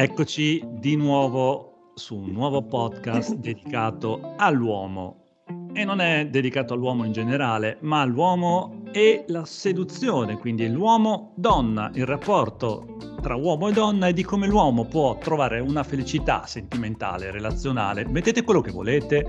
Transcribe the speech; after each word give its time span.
Eccoci 0.00 0.62
di 0.64 0.94
nuovo 0.94 1.90
su 1.96 2.14
un 2.14 2.30
nuovo 2.30 2.62
podcast 2.62 3.34
dedicato 3.42 4.34
all'uomo. 4.36 5.24
E 5.72 5.84
non 5.84 6.00
è 6.00 6.28
dedicato 6.30 6.74
all'uomo 6.74 7.02
in 7.02 7.10
generale, 7.10 7.78
ma 7.80 8.02
all'uomo 8.02 8.84
e 8.92 9.24
la 9.26 9.44
seduzione, 9.44 10.38
quindi 10.38 10.68
l'uomo-donna, 10.68 11.90
il 11.94 12.06
rapporto 12.06 12.96
tra 13.20 13.34
uomo 13.34 13.66
e 13.66 13.72
donna 13.72 14.06
e 14.06 14.12
di 14.12 14.22
come 14.22 14.46
l'uomo 14.46 14.84
può 14.84 15.18
trovare 15.18 15.58
una 15.58 15.82
felicità 15.82 16.46
sentimentale, 16.46 17.32
relazionale. 17.32 18.06
Mettete 18.06 18.44
quello 18.44 18.60
che 18.60 18.70
volete, 18.70 19.26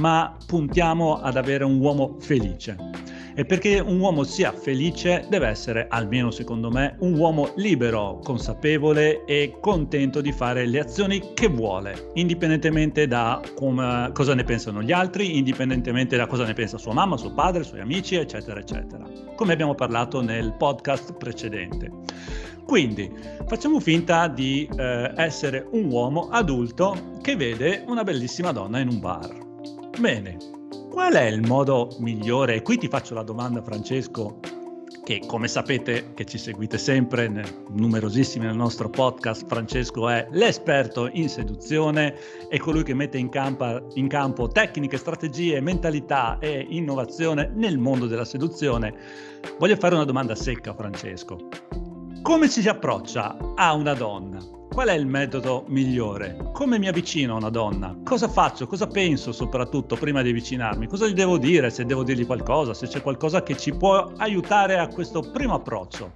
ma 0.00 0.36
puntiamo 0.44 1.14
ad 1.14 1.38
avere 1.38 1.64
un 1.64 1.80
uomo 1.80 2.16
felice. 2.18 2.76
E 3.34 3.44
perché 3.44 3.78
un 3.78 3.98
uomo 4.00 4.24
sia 4.24 4.52
felice 4.52 5.24
deve 5.28 5.48
essere, 5.48 5.86
almeno 5.88 6.30
secondo 6.30 6.70
me, 6.70 6.96
un 7.00 7.14
uomo 7.14 7.52
libero, 7.56 8.20
consapevole 8.22 9.24
e 9.24 9.56
contento 9.60 10.20
di 10.20 10.32
fare 10.32 10.66
le 10.66 10.80
azioni 10.80 11.32
che 11.34 11.48
vuole, 11.48 12.10
indipendentemente 12.14 13.06
da 13.06 13.40
come, 13.54 14.10
cosa 14.12 14.34
ne 14.34 14.44
pensano 14.44 14.82
gli 14.82 14.92
altri, 14.92 15.36
indipendentemente 15.38 16.16
da 16.16 16.26
cosa 16.26 16.44
ne 16.44 16.54
pensa 16.54 16.78
sua 16.78 16.92
mamma, 16.92 17.16
suo 17.16 17.32
padre, 17.32 17.62
suoi 17.62 17.80
amici, 17.80 18.16
eccetera, 18.16 18.60
eccetera. 18.60 19.04
Come 19.36 19.52
abbiamo 19.52 19.74
parlato 19.74 20.20
nel 20.20 20.54
podcast 20.56 21.14
precedente. 21.14 21.90
Quindi 22.66 23.10
facciamo 23.46 23.80
finta 23.80 24.28
di 24.28 24.68
eh, 24.76 25.12
essere 25.16 25.66
un 25.72 25.90
uomo 25.90 26.28
adulto 26.28 27.18
che 27.20 27.34
vede 27.34 27.82
una 27.86 28.04
bellissima 28.04 28.52
donna 28.52 28.78
in 28.78 28.88
un 28.88 29.00
bar. 29.00 29.28
Bene, 29.98 30.36
Qual 30.90 31.14
è 31.14 31.22
il 31.22 31.46
modo 31.46 31.94
migliore? 32.00 32.56
E 32.56 32.62
qui 32.62 32.76
ti 32.76 32.88
faccio 32.88 33.14
la 33.14 33.22
domanda, 33.22 33.62
Francesco, 33.62 34.40
che 35.04 35.22
come 35.24 35.46
sapete 35.46 36.14
che 36.14 36.24
ci 36.24 36.36
seguite 36.36 36.78
sempre, 36.78 37.28
numerosissimi 37.68 38.44
nel 38.44 38.56
nostro 38.56 38.90
podcast, 38.90 39.46
Francesco 39.46 40.08
è 40.08 40.26
l'esperto 40.32 41.08
in 41.12 41.28
seduzione, 41.28 42.16
è 42.48 42.58
colui 42.58 42.82
che 42.82 42.94
mette 42.94 43.18
in 43.18 43.28
campo, 43.28 43.86
in 43.94 44.08
campo 44.08 44.48
tecniche, 44.48 44.96
strategie, 44.96 45.60
mentalità 45.60 46.38
e 46.40 46.66
innovazione 46.68 47.52
nel 47.54 47.78
mondo 47.78 48.08
della 48.08 48.24
seduzione. 48.24 48.92
Voglio 49.60 49.76
fare 49.76 49.94
una 49.94 50.04
domanda 50.04 50.34
secca, 50.34 50.74
Francesco. 50.74 51.38
Come 52.20 52.50
ci 52.50 52.62
si 52.62 52.68
approccia 52.68 53.36
a 53.54 53.72
una 53.74 53.94
donna? 53.94 54.59
Qual 54.72 54.86
è 54.86 54.94
il 54.94 55.04
metodo 55.04 55.64
migliore? 55.66 56.36
Come 56.52 56.78
mi 56.78 56.86
avvicino 56.86 57.34
a 57.34 57.38
una 57.38 57.50
donna? 57.50 57.98
Cosa 58.04 58.28
faccio? 58.28 58.68
Cosa 58.68 58.86
penso 58.86 59.32
soprattutto 59.32 59.96
prima 59.96 60.22
di 60.22 60.30
avvicinarmi? 60.30 60.86
Cosa 60.86 61.08
gli 61.08 61.12
devo 61.12 61.38
dire? 61.38 61.70
Se 61.70 61.84
devo 61.84 62.04
dirgli 62.04 62.24
qualcosa? 62.24 62.72
Se 62.72 62.86
c'è 62.86 63.02
qualcosa 63.02 63.42
che 63.42 63.56
ci 63.56 63.72
può 63.74 64.12
aiutare 64.18 64.78
a 64.78 64.86
questo 64.86 65.28
primo 65.32 65.54
approccio? 65.54 66.12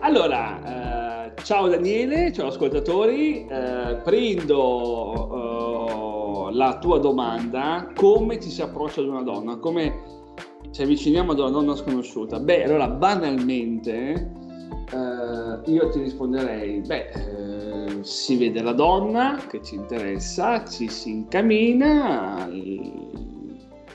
Allora, 0.00 1.28
eh, 1.28 1.42
ciao 1.44 1.68
Daniele, 1.68 2.32
ciao 2.32 2.48
ascoltatori, 2.48 3.46
eh, 3.46 4.00
prendo 4.02 5.28
eh, 6.50 6.52
la 6.52 6.78
tua 6.78 6.98
domanda, 6.98 7.92
come 7.94 8.40
ci 8.40 8.50
si 8.50 8.60
approccia 8.60 9.00
ad 9.00 9.06
una 9.06 9.22
donna? 9.22 9.58
Come 9.58 10.02
ci 10.72 10.82
avviciniamo 10.82 11.30
ad 11.30 11.38
una 11.38 11.50
donna 11.50 11.76
sconosciuta? 11.76 12.40
Beh, 12.40 12.64
allora 12.64 12.88
banalmente 12.88 14.42
eh, 14.92 15.70
io 15.70 15.88
ti 15.90 16.00
risponderei, 16.00 16.80
beh, 16.80 17.08
eh, 17.10 18.02
si 18.02 18.36
vede 18.36 18.62
la 18.62 18.72
donna 18.72 19.40
che 19.48 19.62
ci 19.62 19.74
interessa, 19.74 20.64
ci 20.64 20.88
si 20.88 21.10
incamina, 21.10 22.48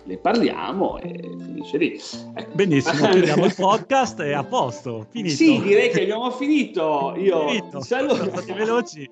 ne 0.10 0.18
parliamo 0.18 0.98
e 0.98 1.20
finisce 1.40 1.78
lì. 1.78 2.00
Ecco. 2.34 2.56
Benissimo, 2.56 3.10
chiudiamo 3.10 3.46
il 3.46 3.54
podcast 3.56 4.20
e 4.22 4.34
a 4.34 4.44
posto, 4.44 5.06
finito. 5.12 5.36
Sì, 5.36 5.62
direi 5.62 5.90
che 5.90 6.02
abbiamo 6.02 6.32
finito. 6.32 7.14
Io 7.16 7.48
finito. 7.48 7.82
saluto. 7.82 8.16
Sono 8.16 8.30
stati 8.32 8.54
veloci, 8.54 9.10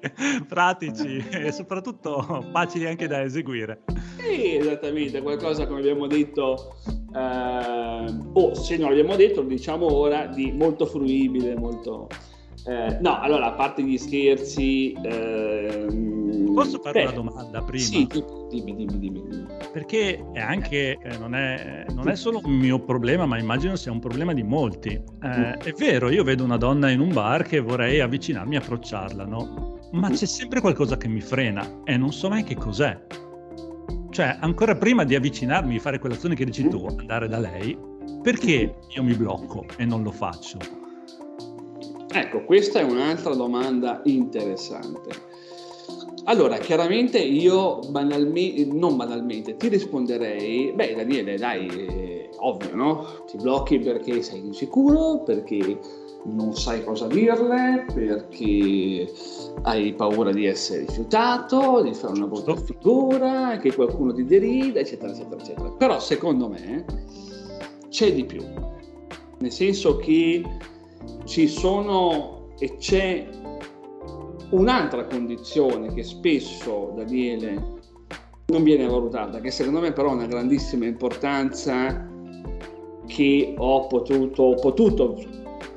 pratici 0.48 1.24
e 1.30 1.52
soprattutto 1.52 2.44
facili 2.52 2.88
anche 2.88 3.08
da 3.08 3.22
eseguire. 3.22 3.84
Sì, 4.18 4.56
esattamente, 4.58 5.22
qualcosa 5.22 5.68
come 5.68 5.80
abbiamo 5.80 6.08
detto, 6.08 6.76
eh, 7.14 8.14
o 8.34 8.54
se 8.56 8.78
non 8.78 8.90
l'abbiamo 8.90 9.16
detto, 9.16 9.42
lo 9.42 9.48
diciamo 9.48 9.94
ora, 9.94 10.26
di 10.26 10.52
molto 10.52 10.88
fruibile, 10.88 11.56
molto... 11.56 12.08
Eh, 12.68 12.98
no, 13.00 13.20
allora, 13.20 13.48
a 13.48 13.52
parte 13.54 13.82
gli 13.82 13.98
scherzi... 13.98 14.94
Ehm, 15.04 16.54
Posso 16.54 16.80
fare 16.80 17.04
beh, 17.04 17.12
una 17.12 17.30
domanda 17.30 17.62
prima? 17.62 17.84
Sì, 17.84 18.08
dimmi, 18.50 18.76
dimmi, 18.76 18.98
dimmi. 18.98 19.46
Perché 19.72 20.24
è 20.34 20.40
anche, 20.40 20.98
eh, 21.02 21.18
non, 21.20 21.36
è, 21.36 21.86
non, 21.94 22.10
è, 22.10 22.16
solo 22.16 22.42
un 22.44 22.54
mio 22.54 22.80
problema, 22.80 23.28
ma 23.28 23.38
immagino 23.38 23.76
sia 23.76 23.92
un 23.92 24.00
problema 24.00 24.34
di 24.34 24.42
molti. 24.42 24.90
Eh, 24.90 25.54
è 25.54 25.72
vero, 25.74 26.10
io 26.10 26.24
vedo 26.24 26.44
una 26.44 26.58
donna 26.58 26.90
in 26.90 27.00
un 27.00 27.14
bar 27.14 27.44
che 27.44 27.60
vorrei 27.60 28.00
avvicinarmi 28.00 28.56
e 28.56 28.58
approcciarla, 28.58 29.24
no? 29.24 29.78
Ma 29.92 30.10
c'è 30.10 30.26
sempre 30.26 30.60
qualcosa 30.60 30.98
che 30.98 31.08
mi 31.08 31.22
frena 31.22 31.84
e 31.86 31.96
non 31.96 32.12
so 32.12 32.28
mai 32.28 32.44
che 32.44 32.56
cos'è. 32.56 33.00
Cioè, 34.10 34.38
ancora 34.42 34.76
prima 34.76 35.04
di 35.04 35.14
avvicinarmi 35.14 35.76
e 35.76 35.80
fare 35.80 36.00
quell'azione 36.00 36.34
che 36.34 36.44
dici 36.44 36.68
tu, 36.68 36.86
andare 36.88 37.28
da 37.28 37.38
lei, 37.38 37.78
perché 38.24 38.76
io 38.96 39.04
mi 39.04 39.14
blocco 39.14 39.64
e 39.78 39.86
non 39.86 40.02
lo 40.02 40.12
faccio? 40.12 40.58
Ecco, 42.10 42.44
questa 42.46 42.80
è 42.80 42.84
un'altra 42.84 43.34
domanda 43.36 44.02
interessante. 44.06 45.10
Allora, 46.26 46.58
chiaramente 46.58 47.20
io 47.20 47.80
banalmente, 47.90 48.66
non 48.66 48.98
banalmente, 48.98 49.56
ti 49.56 49.70
risponderei, 49.70 50.74
beh 50.74 50.96
Daniele, 50.96 51.38
dai, 51.38 51.68
è 51.68 52.30
ovvio, 52.40 52.76
no? 52.76 53.24
Ti 53.30 53.38
blocchi 53.38 53.80
perché 53.80 54.22
sei 54.22 54.46
insicuro, 54.46 55.24
perché 55.24 55.80
non 56.24 56.54
sai 56.54 56.84
cosa 56.84 57.08
dirle, 57.08 57.86
perché 57.94 59.10
hai 59.64 59.94
paura 59.94 60.32
di 60.32 60.46
essere 60.46 60.82
rifiutato, 60.82 61.82
di 61.82 61.94
fare 61.94 62.14
una 62.14 62.28
brutta 62.28 62.56
figura, 62.58 63.58
che 63.58 63.74
qualcuno 63.74 64.12
ti 64.12 64.26
derida, 64.26 64.82
eccetera, 64.82 65.14
eccetera, 65.14 65.42
eccetera. 65.42 65.70
Però 65.72 66.00
secondo 66.00 66.50
me 66.50 66.86
c'è 67.88 68.14
di 68.14 68.26
più, 68.26 68.44
nel 69.40 69.52
senso 69.52 69.96
che 69.96 70.42
ci 71.28 71.48
sono 71.48 72.54
e 72.58 72.78
c'è 72.78 73.28
un'altra 74.52 75.06
condizione 75.06 75.94
che 75.94 76.04
spesso, 76.04 76.94
Daniele, 76.96 77.76
non 78.48 78.64
viene 78.64 78.88
valutata, 78.88 79.42
che 79.42 79.52
secondo 79.52 79.82
me 79.82 79.92
però 79.92 80.12
ha 80.12 80.14
una 80.14 80.26
grandissima 80.26 80.86
importanza 80.86 82.10
che 83.06 83.54
ho 83.58 83.88
potuto, 83.88 84.44
ho 84.44 84.56
potuto 84.56 85.18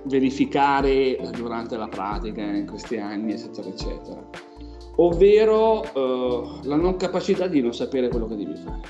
verificare 0.05 1.19
durante 1.37 1.77
la 1.77 1.89
pratica 1.89 2.43
in 2.43 2.67
questi 2.67 2.97
anni, 2.97 3.33
eccetera, 3.33 3.69
eccetera. 3.69 4.29
Ovvero 4.97 5.83
eh, 5.83 6.43
la 6.63 6.77
non 6.77 6.97
capacità 6.97 7.49
di 7.49 7.61
non 7.61 7.75
sapere 7.75 8.09
quello 8.09 8.27
che 8.27 8.37
devi 8.37 8.55
fare. 8.55 8.83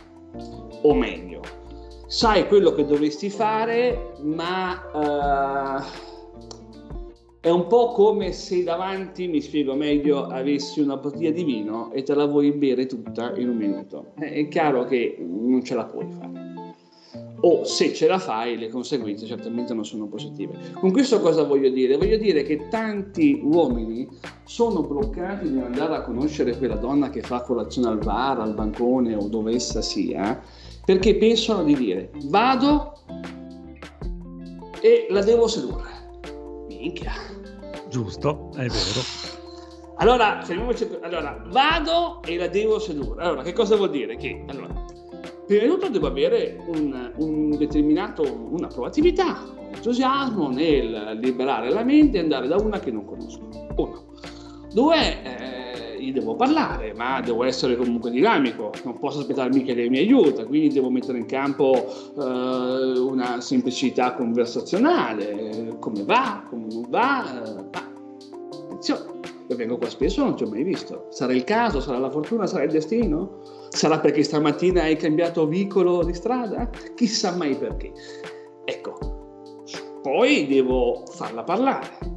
O 0.82 0.94
meglio, 0.94 1.40
sai 2.06 2.46
quello 2.48 2.72
che 2.72 2.84
dovresti 2.84 3.30
fare, 3.30 4.12
ma... 4.22 5.86
Eh, 5.86 6.08
è 7.42 7.48
un 7.48 7.66
po' 7.68 7.92
come 7.92 8.32
se 8.32 8.62
davanti, 8.62 9.26
mi 9.26 9.40
spiego 9.40 9.74
meglio, 9.74 10.26
avessi 10.26 10.80
una 10.80 10.98
bottiglia 10.98 11.30
di 11.30 11.42
vino 11.42 11.90
e 11.90 12.02
te 12.02 12.14
la 12.14 12.26
vuoi 12.26 12.52
bere 12.52 12.84
tutta 12.84 13.34
in 13.34 13.48
un 13.48 13.56
minuto. 13.56 14.12
È 14.14 14.46
chiaro 14.48 14.84
che 14.84 15.16
non 15.18 15.64
ce 15.64 15.74
la 15.74 15.86
puoi 15.86 16.06
fare. 16.10 16.48
O 17.40 17.64
se 17.64 17.94
ce 17.94 18.06
la 18.06 18.18
fai, 18.18 18.58
le 18.58 18.68
conseguenze 18.68 19.24
certamente 19.24 19.72
non 19.72 19.86
sono 19.86 20.04
positive. 20.04 20.52
Con 20.74 20.92
questo 20.92 21.18
cosa 21.20 21.44
voglio 21.44 21.70
dire? 21.70 21.96
Voglio 21.96 22.18
dire 22.18 22.42
che 22.42 22.68
tanti 22.68 23.40
uomini 23.42 24.06
sono 24.44 24.82
bloccati 24.82 25.48
nell'andare 25.48 25.96
a 25.96 26.02
conoscere 26.02 26.58
quella 26.58 26.76
donna 26.76 27.08
che 27.08 27.22
fa 27.22 27.40
colazione 27.40 27.88
al 27.88 27.98
bar, 28.04 28.40
al 28.40 28.52
bancone 28.52 29.14
o 29.14 29.26
dove 29.28 29.54
essa 29.54 29.80
sia, 29.80 30.38
perché 30.84 31.16
pensano 31.16 31.64
di 31.64 31.74
dire 31.74 32.10
vado 32.24 32.98
e 34.82 35.06
la 35.08 35.22
devo 35.22 35.46
sedurre. 35.46 35.99
Minchia 36.80 37.12
Giusto, 37.90 38.50
è 38.54 38.66
vero. 38.66 39.00
Allora, 39.96 40.42
allora, 41.02 41.44
vado 41.48 42.22
e 42.24 42.36
la 42.36 42.48
devo 42.48 42.78
sedurre. 42.78 43.22
Allora, 43.22 43.42
che 43.42 43.52
cosa 43.52 43.76
vuol 43.76 43.90
dire? 43.90 44.16
Che, 44.16 44.44
allora, 44.48 44.72
prima 45.46 45.62
di 45.62 45.68
tutto 45.68 45.90
devo 45.90 46.06
avere 46.06 46.56
un, 46.68 47.12
un 47.16 47.56
determinato, 47.58 48.22
una 48.50 48.68
proattività, 48.68 49.42
un 49.58 49.74
entusiasmo 49.74 50.48
nel 50.48 51.18
liberare 51.20 51.68
la 51.70 51.84
mente 51.84 52.16
e 52.16 52.20
andare 52.20 52.48
da 52.48 52.56
una 52.56 52.80
che 52.80 52.90
non 52.90 53.04
conosco. 53.04 53.48
Uno. 53.76 54.04
Due, 54.72 55.22
eh, 55.22 55.59
gli 56.00 56.12
devo 56.12 56.34
parlare, 56.34 56.94
ma 56.94 57.20
devo 57.20 57.44
essere 57.44 57.76
comunque 57.76 58.10
dinamico, 58.10 58.72
non 58.84 58.98
posso 58.98 59.20
aspettarmi 59.20 59.62
che 59.62 59.74
lei 59.74 59.88
mi 59.88 59.98
aiuta, 59.98 60.44
quindi 60.44 60.72
devo 60.72 60.90
mettere 60.90 61.18
in 61.18 61.26
campo 61.26 61.72
eh, 62.18 62.98
una 62.98 63.40
semplicità 63.40 64.14
conversazionale, 64.14 65.76
come 65.78 66.02
va, 66.04 66.42
come 66.48 66.66
non 66.70 66.86
va, 66.88 67.44
eh, 67.44 67.62
ma 67.72 67.92
attenzione, 68.64 69.20
io 69.48 69.56
vengo 69.56 69.76
qua 69.76 69.88
spesso 69.88 70.22
non 70.22 70.36
ti 70.36 70.44
ho 70.44 70.48
mai 70.48 70.62
visto, 70.62 71.06
sarà 71.10 71.32
il 71.32 71.44
caso, 71.44 71.80
sarà 71.80 71.98
la 71.98 72.10
fortuna, 72.10 72.46
sarà 72.46 72.64
il 72.64 72.70
destino? 72.70 73.42
Sarà 73.68 74.00
perché 74.00 74.22
stamattina 74.22 74.82
hai 74.82 74.96
cambiato 74.96 75.46
vicolo 75.46 76.02
di 76.02 76.14
strada? 76.14 76.68
Chissà 76.96 77.36
mai 77.36 77.54
perché. 77.56 77.92
Ecco, 78.64 78.98
poi 80.02 80.46
devo 80.46 81.04
farla 81.08 81.44
parlare 81.44 82.09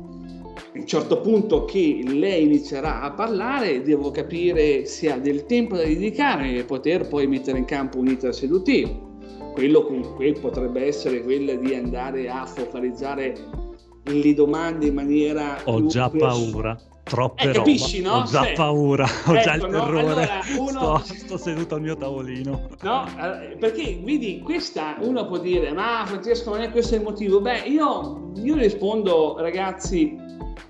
a 0.75 0.79
un 0.79 0.87
certo 0.87 1.21
punto 1.21 1.65
che 1.65 2.01
lei 2.03 2.43
inizierà 2.43 3.01
a 3.01 3.11
parlare, 3.11 3.83
devo 3.83 4.09
capire 4.09 4.85
se 4.85 5.11
ha 5.11 5.17
del 5.17 5.45
tempo 5.45 5.75
da 5.75 5.83
dedicare 5.83 6.55
e 6.55 6.63
poter 6.63 7.07
poi 7.07 7.27
mettere 7.27 7.59
in 7.59 7.65
campo 7.65 7.99
un 7.99 8.07
iter 8.07 8.33
seduttivo. 8.33 9.11
Quello 9.53 9.83
comunque 9.83 10.31
potrebbe 10.33 10.85
essere 10.85 11.21
quello 11.21 11.55
di 11.55 11.75
andare 11.75 12.27
a 12.27 12.45
focalizzare 12.45 13.35
le 14.03 14.33
domande 14.33 14.87
in 14.87 14.95
maniera... 14.95 15.61
Ho 15.65 15.85
già 15.85 16.09
paura 16.09 16.75
troppe 17.03 17.49
eh, 17.49 17.51
capisci, 17.51 18.01
roba. 18.01 18.15
no? 18.15 18.21
Ho 18.21 18.25
già 18.25 18.43
cioè, 18.43 18.53
paura, 18.53 19.03
ho 19.03 19.33
ecco, 19.33 19.43
già 19.43 19.53
il 19.55 19.61
no? 19.61 19.67
terrore. 19.67 19.99
Allora, 19.99 20.39
uno... 20.57 20.97
sto, 20.99 21.13
sto, 21.15 21.37
seduto 21.37 21.75
al 21.75 21.81
mio 21.81 21.95
tavolino. 21.95 22.69
No, 22.81 23.05
eh, 23.05 23.57
perché 23.57 23.99
vedi, 24.03 24.39
questa 24.39 24.95
uno 25.01 25.25
può 25.27 25.37
dire, 25.37 25.73
ma 25.73 26.03
Francesco 26.05 26.51
non 26.51 26.61
è 26.61 26.71
questo 26.71 26.95
il 26.95 27.01
motivo. 27.01 27.41
Beh, 27.41 27.59
io, 27.67 28.31
io 28.41 28.55
rispondo, 28.55 29.35
ragazzi, 29.37 30.17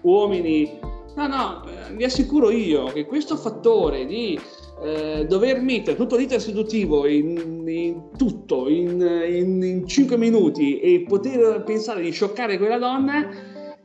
uomini, 0.01 0.79
no, 1.15 1.27
no, 1.27 1.63
eh, 1.65 1.93
vi 1.93 2.03
assicuro 2.03 2.49
io 2.51 2.85
che 2.85 3.05
questo 3.05 3.35
fattore 3.35 4.05
di 4.05 4.39
eh, 4.83 5.25
dover 5.27 5.61
mettere 5.61 5.95
tutto 5.95 6.15
l'iter 6.15 6.41
seduttivo 6.41 7.07
in, 7.07 7.63
in 7.67 8.09
tutto 8.17 8.67
in, 8.69 8.99
in, 9.27 9.63
in 9.63 9.87
5 9.87 10.17
minuti 10.17 10.79
e 10.79 11.05
poter 11.07 11.63
pensare 11.63 12.01
di 12.01 12.11
scioccare 12.11 12.57
quella 12.57 12.77
donna 12.77 13.29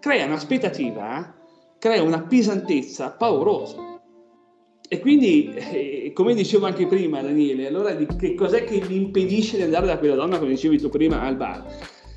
crea 0.01 0.25
un'aspettativa 0.27 1.35
crea 1.79 2.03
una 2.03 2.23
pesantezza 2.23 3.11
paurosa. 3.13 3.87
E 4.91 5.01
quindi, 5.01 5.53
eh, 5.53 6.13
come 6.15 6.35
dicevo 6.35 6.67
anche 6.67 6.87
prima, 6.87 7.21
Daniele, 7.21 7.67
allora 7.67 7.93
di 7.93 8.07
che 8.19 8.35
cos'è 8.35 8.65
che 8.65 8.83
mi 8.89 8.97
impedisce 8.97 9.57
di 9.57 9.63
andare 9.63 9.87
da 9.87 9.99
quella 9.99 10.15
donna, 10.15 10.39
come 10.39 10.51
dicevi 10.51 10.79
tu 10.79 10.89
prima, 10.89 11.21
al 11.21 11.37
bar? 11.37 11.65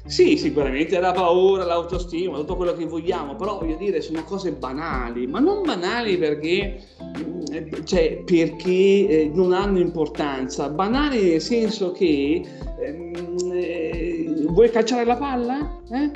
Sì, 0.05 0.35
sicuramente 0.35 0.99
la 0.99 1.11
paura, 1.11 1.63
l'autostima, 1.63 2.37
tutto 2.37 2.55
quello 2.55 2.73
che 2.73 2.85
vogliamo, 2.85 3.35
però 3.35 3.59
voglio 3.59 3.77
dire, 3.77 4.01
sono 4.01 4.23
cose 4.23 4.51
banali, 4.51 5.27
ma 5.27 5.39
non 5.39 5.61
banali 5.61 6.17
perché, 6.17 6.81
mm, 7.03 7.83
cioè, 7.83 8.23
perché 8.25 8.69
eh, 9.07 9.31
non 9.33 9.53
hanno 9.53 9.79
importanza, 9.79 10.69
banali 10.69 11.29
nel 11.29 11.41
senso 11.41 11.91
che 11.91 12.43
ehm, 12.79 13.51
eh, 13.53 14.45
vuoi 14.47 14.71
calciare 14.71 15.05
la 15.05 15.17
palla? 15.17 15.79
Eh? 15.91 16.11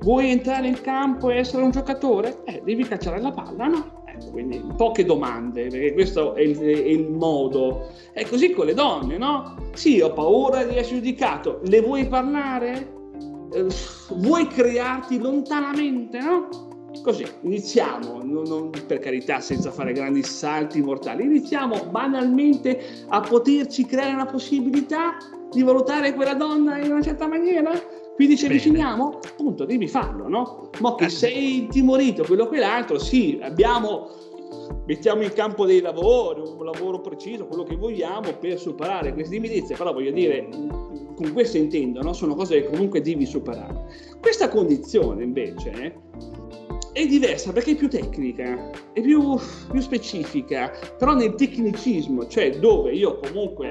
Vuoi 0.00 0.30
entrare 0.30 0.68
in 0.68 0.80
campo 0.80 1.30
e 1.30 1.36
essere 1.36 1.62
un 1.62 1.72
giocatore? 1.72 2.42
Eh, 2.44 2.62
devi 2.64 2.84
cacciare 2.84 3.20
la 3.20 3.32
palla, 3.32 3.66
no? 3.66 4.02
Ecco, 4.06 4.30
quindi 4.30 4.64
poche 4.76 5.04
domande, 5.04 5.66
perché 5.66 5.92
questo 5.92 6.34
è 6.34 6.42
il, 6.42 6.58
è 6.58 6.88
il, 6.88 7.10
modo. 7.10 7.88
È 8.12 8.24
così 8.24 8.52
con 8.52 8.66
le 8.66 8.74
donne, 8.74 9.18
no? 9.18 9.56
Sì, 9.74 10.00
ho 10.00 10.12
paura 10.12 10.64
di 10.64 10.76
essere 10.76 10.96
giudicato. 10.96 11.60
Le 11.64 11.82
vuoi 11.82 12.06
parlare? 12.06 12.98
Eh, 13.52 13.66
vuoi 14.14 14.46
crearti 14.46 15.18
lontanamente, 15.18 16.18
no? 16.20 16.48
Così, 17.02 17.24
iniziamo, 17.42 18.22
non, 18.22 18.42
non, 18.44 18.70
per 18.86 18.98
carità, 18.98 19.40
senza 19.40 19.70
fare 19.70 19.92
grandi 19.92 20.22
salti 20.22 20.80
mortali, 20.82 21.24
iniziamo 21.24 21.86
banalmente 21.90 23.04
a 23.08 23.20
poterci 23.20 23.86
creare 23.86 24.14
una 24.14 24.26
possibilità 24.26 25.16
di 25.52 25.62
valutare 25.62 26.14
quella 26.14 26.34
donna 26.34 26.78
in 26.78 26.90
una 26.90 27.02
certa 27.02 27.26
maniera 27.26 27.72
quindi 28.20 28.36
ci 28.36 28.44
avviciniamo, 28.44 29.18
appunto, 29.24 29.64
devi 29.64 29.88
farlo, 29.88 30.28
no? 30.28 30.68
Ma 30.80 30.94
che 30.94 31.06
eh. 31.06 31.08
sei 31.08 31.56
intimorito, 31.60 32.22
quello 32.24 32.42
o 32.42 32.48
quell'altro, 32.48 32.98
sì, 32.98 33.38
abbiamo, 33.40 34.10
mettiamo 34.86 35.22
in 35.22 35.32
campo 35.32 35.66
dei 35.66 35.80
lavori, 35.80 36.40
un 36.40 36.64
lavoro 36.64 37.00
preciso, 37.00 37.46
quello 37.46 37.62
che 37.64 37.76
vogliamo 37.76 38.32
per 38.38 38.58
superare 38.58 39.12
queste 39.12 39.34
timidezze, 39.34 39.74
però 39.74 39.92
voglio 39.92 40.12
dire, 40.12 40.48
con 41.14 41.32
questo 41.32 41.58
intendo, 41.58 42.00
no? 42.02 42.12
Sono 42.12 42.34
cose 42.34 42.62
che 42.62 42.70
comunque 42.70 43.00
devi 43.00 43.26
superare. 43.26 43.86
Questa 44.20 44.48
condizione 44.48 45.22
invece 45.22 45.94
è 46.92 47.06
diversa 47.06 47.52
perché 47.52 47.72
è 47.72 47.76
più 47.76 47.88
tecnica, 47.88 48.70
è 48.92 49.00
più, 49.00 49.38
più 49.70 49.80
specifica, 49.80 50.72
però 50.98 51.14
nel 51.14 51.34
tecnicismo, 51.34 52.26
cioè 52.26 52.58
dove 52.58 52.92
io 52.92 53.18
comunque 53.18 53.68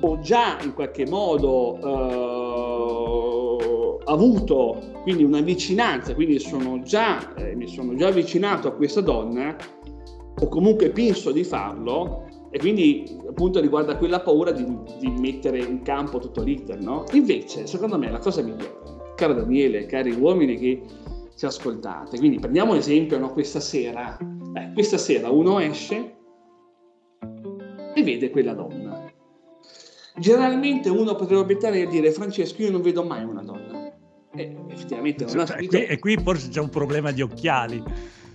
ho 0.00 0.18
già 0.20 0.58
in 0.62 0.74
qualche 0.74 1.06
modo 1.06 1.78
eh, 1.78 2.35
avuto 4.06 5.00
quindi 5.02 5.24
una 5.24 5.40
vicinanza, 5.40 6.14
quindi 6.14 6.38
sono 6.38 6.80
già, 6.82 7.34
eh, 7.34 7.54
mi 7.54 7.66
sono 7.68 7.94
già 7.94 8.08
avvicinato 8.08 8.68
a 8.68 8.72
questa 8.72 9.00
donna 9.00 9.56
o 10.38 10.48
comunque 10.48 10.90
penso 10.90 11.32
di 11.32 11.44
farlo 11.44 12.24
e 12.50 12.58
quindi 12.58 13.18
appunto 13.28 13.60
riguarda 13.60 13.96
quella 13.96 14.20
paura 14.20 14.52
di, 14.52 14.64
di 14.98 15.10
mettere 15.18 15.58
in 15.58 15.82
campo 15.82 16.18
tutto 16.18 16.42
l'iter, 16.42 16.80
no? 16.80 17.04
Invece, 17.12 17.66
secondo 17.66 17.98
me 17.98 18.10
la 18.10 18.18
cosa 18.18 18.42
migliore, 18.42 19.14
caro 19.16 19.34
Daniele, 19.34 19.86
cari 19.86 20.12
uomini 20.12 20.56
che 20.56 20.82
ci 21.36 21.44
ascoltate, 21.44 22.18
quindi 22.18 22.38
prendiamo 22.38 22.74
esempio 22.74 23.18
no, 23.18 23.32
questa 23.32 23.60
sera, 23.60 24.16
eh, 24.54 24.72
questa 24.72 24.98
sera 24.98 25.30
uno 25.30 25.58
esce 25.58 26.14
e 27.94 28.02
vede 28.02 28.30
quella 28.30 28.52
donna 28.52 29.06
Generalmente 30.18 30.88
uno 30.88 31.14
potrebbe 31.14 31.42
obiettare 31.42 31.82
e 31.82 31.86
dire 31.88 32.10
Francesco 32.10 32.62
io 32.62 32.70
non 32.70 32.80
vedo 32.80 33.04
mai 33.04 33.22
una 33.22 33.42
donna. 33.42 33.75
E 34.36 34.56
effettivamente 34.68 35.24
non 35.24 35.40
ha 35.40 35.46
scritto... 35.46 35.76
E 35.76 35.98
qui 35.98 36.16
forse 36.16 36.48
c'è 36.48 36.60
un 36.60 36.70
problema 36.70 37.10
di 37.10 37.22
occhiali. 37.22 37.82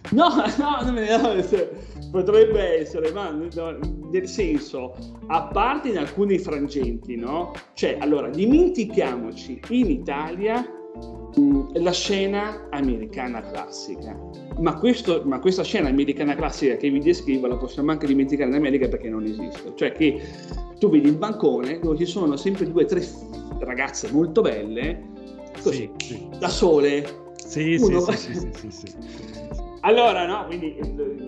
No, 0.10 0.30
no, 0.58 0.82
non 0.82 0.94
me 0.94 1.02
ne 1.02 1.70
potrebbe 2.10 2.80
essere, 2.80 3.12
ma 3.12 3.30
nel 3.30 4.28
senso, 4.28 4.96
a 5.28 5.44
parte 5.44 5.90
in 5.90 5.98
alcuni 5.98 6.38
frangenti, 6.40 7.16
no? 7.16 7.54
Cioè, 7.74 7.98
allora, 8.00 8.30
dimentichiamoci 8.30 9.62
in 9.70 9.90
Italia 9.90 10.66
la 11.74 11.92
scena 11.92 12.68
americana 12.72 13.42
classica. 13.42 14.18
Ma, 14.60 14.78
questo, 14.78 15.22
ma, 15.24 15.40
questa 15.40 15.64
scena 15.64 15.88
americana 15.88 16.36
classica 16.36 16.76
che 16.76 16.90
vi 16.90 17.00
descrivo 17.00 17.48
la 17.48 17.56
possiamo 17.56 17.92
anche 17.92 18.08
dimenticare 18.08 18.50
in 18.50 18.56
America 18.56 18.88
perché 18.90 19.10
non 19.10 19.24
esiste. 19.24 19.72
Cioè 19.76 19.94
che 19.94 20.22
tu 20.80 20.90
vedi 20.90 21.08
il 21.08 21.16
bancone 21.16 21.80
dove 21.80 21.98
ci 21.98 22.06
sono 22.06 22.36
sempre 22.36 22.70
due 22.70 22.84
o 22.84 22.86
tre 22.86 23.02
ragazze 23.60 24.12
molto 24.12 24.42
belle, 24.42 25.10
così, 25.62 25.92
sì, 25.98 26.28
da 26.38 26.50
sole. 26.50 27.20
Sì, 27.36 27.76
Uno... 27.80 28.00
sì, 28.00 28.18
sì, 28.18 28.52
sì, 28.54 28.72
sì, 28.72 28.94
Allora, 29.82 30.28
no, 30.28 30.46
quindi, 30.46 30.78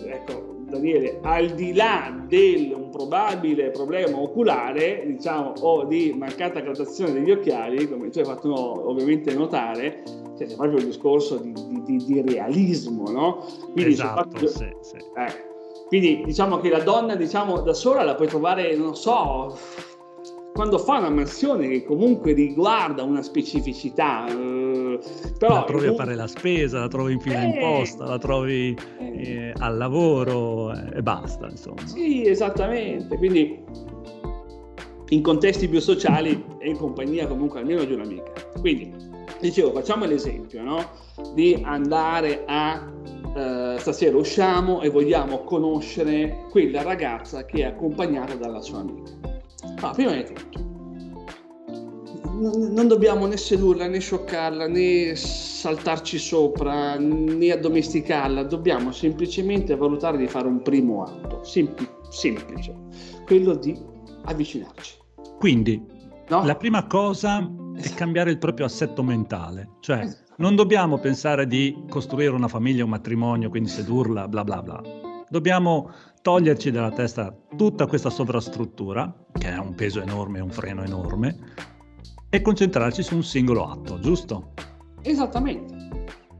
ecco, 0.06 0.54
Daniele, 0.68 1.18
al 1.22 1.50
di 1.54 1.72
là 1.74 2.14
di 2.26 2.72
un 2.74 2.90
probabile 2.90 3.70
problema 3.70 4.20
oculare, 4.20 5.02
diciamo, 5.06 5.54
o 5.60 5.84
di 5.84 6.14
mancata 6.16 6.60
gradazione 6.60 7.12
degli 7.12 7.30
occhiali, 7.32 7.88
come 7.88 8.10
tu 8.10 8.20
hai 8.20 8.24
fatto 8.24 8.88
ovviamente 8.88 9.34
notare, 9.34 10.02
cioè, 10.36 10.46
c'è 10.46 10.54
proprio 10.54 10.78
il 10.78 10.86
discorso 10.86 11.36
di, 11.36 11.52
di, 11.84 11.96
di 11.96 12.22
realismo, 12.22 13.10
no? 13.10 13.44
Quindi 13.72 13.92
esatto, 13.92 14.28
proprio, 14.28 14.48
sì, 14.48 14.68
sì. 14.80 14.96
Eh, 14.96 15.52
quindi 15.88 16.22
diciamo 16.24 16.58
che 16.58 16.70
la 16.70 16.80
donna, 16.80 17.16
diciamo, 17.16 17.60
da 17.60 17.74
sola 17.74 18.02
la 18.02 18.14
puoi 18.14 18.28
trovare, 18.28 18.74
non 18.76 18.94
so, 18.94 19.56
quando 20.54 20.78
fa 20.78 20.98
una 20.98 21.10
mansione 21.10 21.66
che 21.66 21.84
comunque 21.84 22.32
riguarda 22.32 23.02
una 23.02 23.22
specificità, 23.22 24.24
eh, 24.28 25.00
però... 25.36 25.54
La 25.54 25.64
trovi 25.64 25.86
a 25.88 25.94
fare 25.94 26.14
la 26.14 26.28
spesa, 26.28 26.78
la 26.78 26.86
trovi 26.86 27.14
in 27.14 27.20
fila 27.20 27.42
eh, 27.42 27.46
imposta, 27.46 28.06
la 28.06 28.18
trovi 28.18 28.78
eh, 29.00 29.04
eh 29.04 29.52
al 29.58 29.76
lavoro 29.76 30.72
e 30.72 31.02
basta, 31.02 31.48
insomma. 31.48 31.84
Sì, 31.86 32.24
esattamente. 32.24 33.16
Quindi 33.16 33.64
in 35.08 35.22
contesti 35.22 35.66
più 35.66 35.80
sociali 35.80 36.44
e 36.60 36.68
in 36.68 36.76
compagnia 36.76 37.26
comunque 37.26 37.58
almeno 37.58 37.82
di 37.82 37.92
un'amica. 37.92 38.30
Quindi, 38.60 38.94
dicevo, 39.40 39.72
facciamo 39.72 40.04
l'esempio, 40.04 40.62
no? 40.62 40.88
Di 41.34 41.60
andare 41.64 42.44
a... 42.46 42.92
Uh, 43.34 43.76
stasera 43.78 44.16
usciamo 44.16 44.80
e 44.80 44.88
vogliamo 44.88 45.42
conoscere 45.42 46.46
quella 46.50 46.82
ragazza 46.82 47.44
che 47.44 47.62
è 47.62 47.64
accompagnata 47.64 48.36
dalla 48.36 48.60
sua 48.60 48.78
amica 48.78 49.33
Ah, 49.88 49.92
prima 49.92 50.12
di 50.12 50.24
tutto, 50.24 50.72
non 52.34 52.88
dobbiamo 52.88 53.26
né 53.26 53.36
sedurla 53.36 53.86
né 53.86 54.00
scioccarla 54.00 54.66
né 54.66 55.14
saltarci 55.14 56.18
sopra 56.18 56.96
né 56.98 57.52
addomesticarla, 57.52 58.42
dobbiamo 58.44 58.92
semplicemente 58.92 59.76
valutare 59.76 60.16
di 60.16 60.26
fare 60.26 60.48
un 60.48 60.62
primo 60.62 61.02
atto, 61.02 61.42
Sempl- 61.44 61.88
semplice, 62.10 62.74
quello 63.24 63.54
di 63.54 63.76
avvicinarci. 64.24 64.96
Quindi 65.38 65.82
no? 66.28 66.44
la 66.44 66.56
prima 66.56 66.86
cosa 66.86 67.38
è 67.38 67.78
esatto. 67.78 67.94
cambiare 67.94 68.30
il 68.30 68.38
proprio 68.38 68.66
assetto 68.66 69.02
mentale, 69.02 69.70
cioè 69.80 70.00
esatto. 70.00 70.34
non 70.38 70.56
dobbiamo 70.56 70.98
pensare 70.98 71.46
di 71.46 71.84
costruire 71.88 72.34
una 72.34 72.48
famiglia, 72.48 72.84
un 72.84 72.90
matrimonio, 72.90 73.48
quindi 73.48 73.68
sedurla, 73.68 74.28
bla 74.28 74.44
bla 74.44 74.62
bla. 74.62 74.82
Dobbiamo 75.28 75.90
toglierci 76.24 76.70
dalla 76.70 76.90
testa 76.90 77.36
tutta 77.54 77.86
questa 77.86 78.08
sovrastruttura, 78.08 79.14
che 79.38 79.48
ha 79.48 79.60
un 79.60 79.74
peso 79.74 80.00
enorme 80.00 80.40
un 80.40 80.48
freno 80.48 80.82
enorme, 80.82 81.36
e 82.30 82.40
concentrarci 82.40 83.02
su 83.02 83.16
un 83.16 83.22
singolo 83.22 83.66
atto, 83.66 83.98
giusto? 83.98 84.52
Esattamente, 85.02 85.74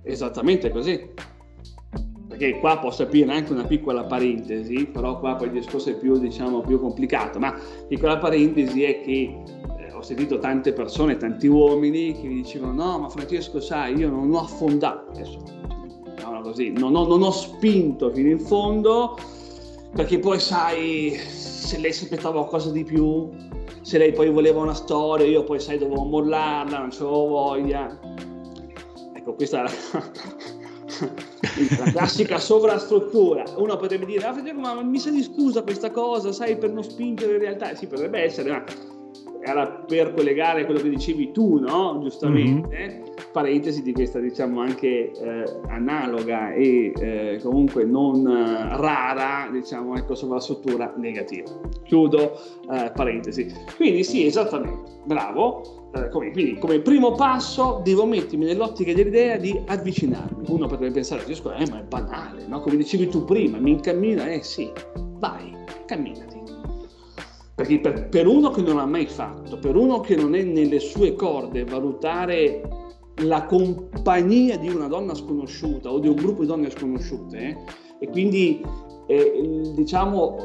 esattamente 0.02 0.70
così. 0.70 1.06
Perché 2.26 2.60
qua 2.60 2.78
posso 2.78 3.02
aprire 3.02 3.30
anche 3.30 3.52
una 3.52 3.66
piccola 3.66 4.04
parentesi, 4.04 4.86
però 4.86 5.20
qua 5.20 5.34
poi 5.34 5.48
il 5.48 5.52
discorso 5.52 5.90
è 5.90 5.98
più, 5.98 6.18
diciamo, 6.18 6.62
più 6.62 6.80
complicato, 6.80 7.38
ma 7.38 7.54
piccola 7.86 8.16
parentesi 8.16 8.84
è 8.84 9.02
che 9.02 9.42
eh, 9.80 9.92
ho 9.92 10.00
sentito 10.00 10.38
tante 10.38 10.72
persone, 10.72 11.18
tanti 11.18 11.46
uomini 11.46 12.18
che 12.18 12.26
mi 12.26 12.36
dicevano 12.36 12.72
no, 12.72 12.98
ma 13.00 13.08
Francesco 13.10 13.60
sai, 13.60 13.96
io 13.96 14.08
non 14.08 14.32
ho 14.34 14.40
affondato, 14.40 15.10
adesso 15.10 15.38
no, 16.22 16.40
così, 16.40 16.70
non 16.70 16.96
ho, 16.96 17.06
non 17.06 17.20
ho 17.20 17.30
spinto 17.30 18.10
fino 18.10 18.30
in 18.30 18.40
fondo, 18.40 19.14
perché 19.94 20.18
poi 20.18 20.40
sai, 20.40 21.16
se 21.16 21.78
lei 21.78 21.92
si 21.92 22.04
aspettava 22.04 22.40
qualcosa 22.40 22.70
di 22.70 22.82
più, 22.82 23.30
se 23.80 23.98
lei 23.98 24.12
poi 24.12 24.28
voleva 24.28 24.60
una 24.60 24.74
storia, 24.74 25.26
io 25.26 25.44
poi 25.44 25.60
sai, 25.60 25.78
dovevo 25.78 26.04
mollarla, 26.04 26.78
non 26.78 26.88
c'avevo 26.90 27.26
voglia. 27.28 28.00
Ecco, 29.14 29.34
questa 29.34 29.60
è 29.60 29.62
la, 29.62 30.04
la 31.84 31.90
classica 31.92 32.38
sovrastruttura. 32.38 33.44
Uno 33.56 33.76
potrebbe 33.76 34.06
dire, 34.06 34.24
ah, 34.26 34.34
ma 34.54 34.82
mi 34.82 34.98
sa 34.98 35.10
di 35.10 35.22
scusa 35.22 35.62
questa 35.62 35.90
cosa, 35.90 36.32
sai, 36.32 36.56
per 36.56 36.72
non 36.72 36.82
spingere 36.82 37.34
in 37.34 37.38
realtà. 37.40 37.74
Sì, 37.74 37.86
potrebbe 37.86 38.20
essere, 38.20 38.50
ma 38.50 38.64
era 39.42 39.68
per 39.68 40.12
collegare 40.12 40.64
quello 40.64 40.80
che 40.80 40.88
dicevi 40.88 41.30
tu, 41.30 41.58
no? 41.58 42.00
Giustamente. 42.02 42.76
Mm-hmm. 42.76 43.03
Parentesi 43.34 43.82
di 43.82 43.92
questa, 43.92 44.20
diciamo, 44.20 44.60
anche 44.60 45.10
eh, 45.10 45.60
analoga 45.66 46.52
e 46.52 46.92
eh, 46.96 47.40
comunque 47.42 47.84
non 47.84 48.24
eh, 48.24 48.76
rara, 48.76 49.48
diciamo, 49.50 49.96
ecco, 49.96 50.14
sovrastruttura 50.14 50.94
negativa. 50.98 51.50
Chiudo 51.82 52.38
eh, 52.70 52.92
parentesi. 52.94 53.52
Quindi 53.74 54.04
sì, 54.04 54.24
esattamente, 54.24 55.00
bravo. 55.04 55.90
Eh, 55.96 56.10
come, 56.10 56.30
quindi 56.30 56.58
come 56.60 56.78
primo 56.78 57.16
passo 57.16 57.80
devo 57.82 58.06
mettermi 58.06 58.44
nell'ottica 58.44 58.92
dell'idea 58.92 59.36
di 59.36 59.60
avvicinarmi. 59.66 60.44
Uno 60.46 60.68
potrebbe 60.68 60.94
pensare, 60.94 61.24
eh, 61.26 61.70
ma 61.70 61.80
è 61.80 61.82
banale, 61.82 62.46
no? 62.46 62.60
Come 62.60 62.76
dicevi 62.76 63.08
tu 63.08 63.24
prima, 63.24 63.58
mi 63.58 63.72
incammina, 63.72 64.30
eh 64.30 64.44
sì, 64.44 64.70
vai, 65.18 65.52
camminati 65.86 66.34
perché 67.56 67.78
per, 67.78 68.08
per, 68.08 68.26
uno 68.26 68.50
che 68.50 68.62
non 68.62 68.78
ha 68.78 68.86
mai 68.86 69.06
fatto, 69.06 69.58
per 69.58 69.76
uno 69.76 70.00
che 70.00 70.16
non 70.16 70.34
è 70.34 70.42
nelle 70.42 70.80
sue 70.80 71.14
corde 71.14 71.64
valutare 71.64 72.83
la 73.18 73.44
compagnia 73.44 74.58
di 74.58 74.68
una 74.68 74.88
donna 74.88 75.14
sconosciuta 75.14 75.90
o 75.90 75.98
di 75.98 76.08
un 76.08 76.16
gruppo 76.16 76.42
di 76.42 76.48
donne 76.48 76.70
sconosciute, 76.70 77.38
eh, 77.38 77.56
e 78.00 78.08
quindi 78.08 78.60
eh, 79.06 79.72
diciamo, 79.74 80.36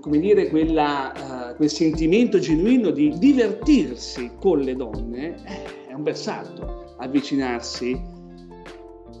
come 0.00 0.18
dire, 0.18 0.48
quella, 0.48 1.12
uh, 1.52 1.56
quel 1.56 1.70
sentimento 1.70 2.38
genuino 2.38 2.90
di 2.90 3.16
divertirsi 3.18 4.32
con 4.40 4.58
le 4.58 4.74
donne, 4.74 5.36
eh, 5.44 5.86
è 5.86 5.92
un 5.94 6.02
bel 6.02 6.16
salto 6.16 6.94
avvicinarsi 6.98 8.00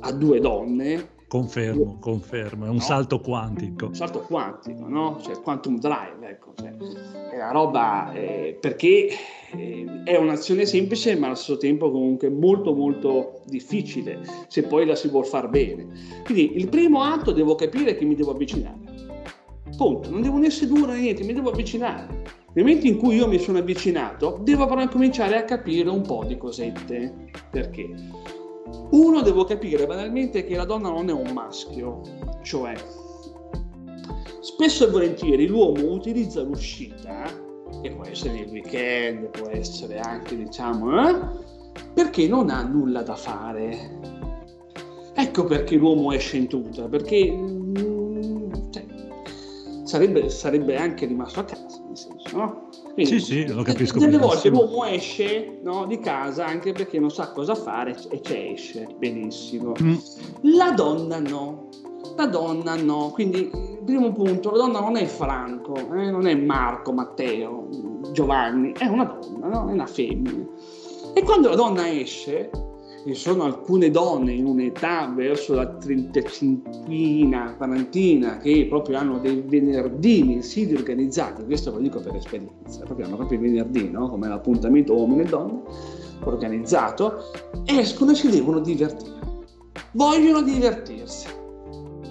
a 0.00 0.12
due 0.12 0.40
donne 0.40 1.11
Confermo, 1.32 1.96
confermo, 1.98 2.66
è 2.66 2.68
un 2.68 2.74
no? 2.74 2.82
salto 2.82 3.18
quantico. 3.18 3.86
Un 3.86 3.94
salto 3.94 4.20
quantico, 4.20 4.86
no? 4.86 5.18
Cioè 5.22 5.40
quantum 5.40 5.78
drive, 5.78 6.28
ecco. 6.28 6.52
Cioè, 6.54 6.76
è 7.30 7.36
una 7.36 7.52
roba 7.52 8.12
eh, 8.12 8.58
perché 8.60 9.08
eh, 9.52 10.02
è 10.04 10.14
un'azione 10.18 10.66
semplice 10.66 11.16
ma 11.16 11.28
allo 11.28 11.34
stesso 11.34 11.56
tempo 11.56 11.90
comunque 11.90 12.28
molto 12.28 12.74
molto 12.74 13.40
difficile 13.46 14.20
se 14.48 14.64
poi 14.64 14.84
la 14.84 14.94
si 14.94 15.08
vuol 15.08 15.24
far 15.24 15.48
bene. 15.48 15.86
Quindi 16.22 16.58
il 16.58 16.68
primo 16.68 17.00
atto 17.00 17.32
devo 17.32 17.54
capire 17.54 17.96
che 17.96 18.04
mi 18.04 18.14
devo 18.14 18.32
avvicinare. 18.32 18.80
Punto, 19.74 20.10
non 20.10 20.20
devo 20.20 20.36
né 20.36 20.50
sedurre 20.50 20.98
niente, 20.98 21.24
mi 21.24 21.32
devo 21.32 21.48
avvicinare. 21.48 22.40
Nel 22.52 22.62
momento 22.66 22.86
in 22.86 22.98
cui 22.98 23.16
io 23.16 23.26
mi 23.26 23.38
sono 23.38 23.56
avvicinato, 23.56 24.38
devo 24.42 24.66
però 24.66 24.86
cominciare 24.86 25.38
a 25.38 25.44
capire 25.44 25.88
un 25.88 26.02
po' 26.02 26.24
di 26.26 26.36
cosette. 26.36 27.30
Perché? 27.50 27.88
Uno, 28.90 29.22
devo 29.22 29.44
capire 29.44 29.86
banalmente 29.86 30.44
che 30.44 30.56
la 30.56 30.64
donna 30.64 30.88
non 30.88 31.08
è 31.08 31.12
un 31.12 31.30
maschio, 31.32 32.00
cioè 32.42 32.74
spesso 34.40 34.86
e 34.86 34.90
volentieri 34.90 35.46
l'uomo 35.46 35.90
utilizza 35.92 36.42
l'uscita, 36.42 37.24
che 37.80 37.90
può 37.90 38.04
essere 38.04 38.34
nel 38.34 38.48
weekend, 38.48 39.28
può 39.28 39.48
essere 39.48 39.98
anche, 39.98 40.36
diciamo, 40.36 41.08
eh, 41.08 41.18
perché 41.94 42.28
non 42.28 42.50
ha 42.50 42.62
nulla 42.62 43.02
da 43.02 43.16
fare. 43.16 43.98
Ecco 45.14 45.44
perché 45.44 45.76
l'uomo 45.76 46.12
esce 46.12 46.36
in 46.36 46.48
tuta, 46.48 46.88
perché 46.88 47.30
mm, 47.30 48.52
cioè, 48.70 48.86
sarebbe, 49.84 50.28
sarebbe 50.28 50.76
anche 50.76 51.06
rimasto 51.06 51.40
a 51.40 51.44
casa, 51.44 51.81
nel 51.92 51.98
senso, 51.98 52.36
no? 52.36 52.68
Quindi, 52.94 53.20
sì, 53.20 53.20
sì, 53.20 53.52
lo 53.52 53.62
capisco. 53.62 53.98
Delle 53.98 54.18
volte 54.18 54.48
l'uomo 54.48 54.84
esce 54.84 55.60
no, 55.62 55.86
di 55.86 55.98
casa 55.98 56.46
anche 56.46 56.72
perché 56.72 56.98
non 56.98 57.10
sa 57.10 57.30
cosa 57.30 57.54
fare 57.54 57.96
e 58.08 58.22
ci 58.22 58.52
esce 58.52 58.88
benissimo. 58.98 59.74
Mm. 59.80 59.94
La 60.56 60.72
donna 60.72 61.20
no. 61.20 61.68
La 62.16 62.26
donna 62.26 62.74
no. 62.76 63.10
Quindi, 63.12 63.50
primo 63.84 64.12
punto, 64.12 64.50
la 64.50 64.58
donna 64.58 64.80
non 64.80 64.96
è 64.96 65.06
Franco, 65.06 65.74
eh, 65.76 66.10
non 66.10 66.26
è 66.26 66.34
Marco, 66.34 66.92
Matteo, 66.92 67.68
Giovanni, 68.12 68.72
è 68.72 68.86
una 68.86 69.04
donna, 69.04 69.46
no? 69.46 69.68
è 69.68 69.72
una 69.72 69.86
femmina. 69.86 70.44
E 71.14 71.22
quando 71.22 71.50
la 71.50 71.56
donna 71.56 71.90
esce, 71.90 72.50
ci 73.04 73.14
sono 73.14 73.42
alcune 73.44 73.90
donne 73.90 74.32
in 74.32 74.46
un'età 74.46 75.12
verso 75.14 75.54
la 75.54 75.66
35 75.66 77.54
quarantina 77.56 78.38
che 78.38 78.66
proprio 78.68 78.98
hanno 78.98 79.18
dei 79.18 79.42
venerdì 79.44 80.22
mensili 80.22 80.74
organizzati, 80.74 81.44
questo 81.44 81.72
lo 81.72 81.78
dico 81.78 82.00
per 82.00 82.14
esperienza, 82.14 82.84
proprio 82.84 83.06
hanno 83.06 83.16
proprio 83.16 83.38
i 83.38 83.42
venerdì, 83.42 83.90
no? 83.90 84.08
come 84.08 84.28
l'appuntamento 84.28 84.94
uomini 84.94 85.22
e 85.22 85.24
donne 85.24 85.62
organizzato, 86.24 87.24
escono 87.64 88.12
e 88.12 88.14
si 88.14 88.28
devono 88.30 88.60
divertire. 88.60 89.20
Vogliono 89.92 90.42
divertirsi. 90.42 91.26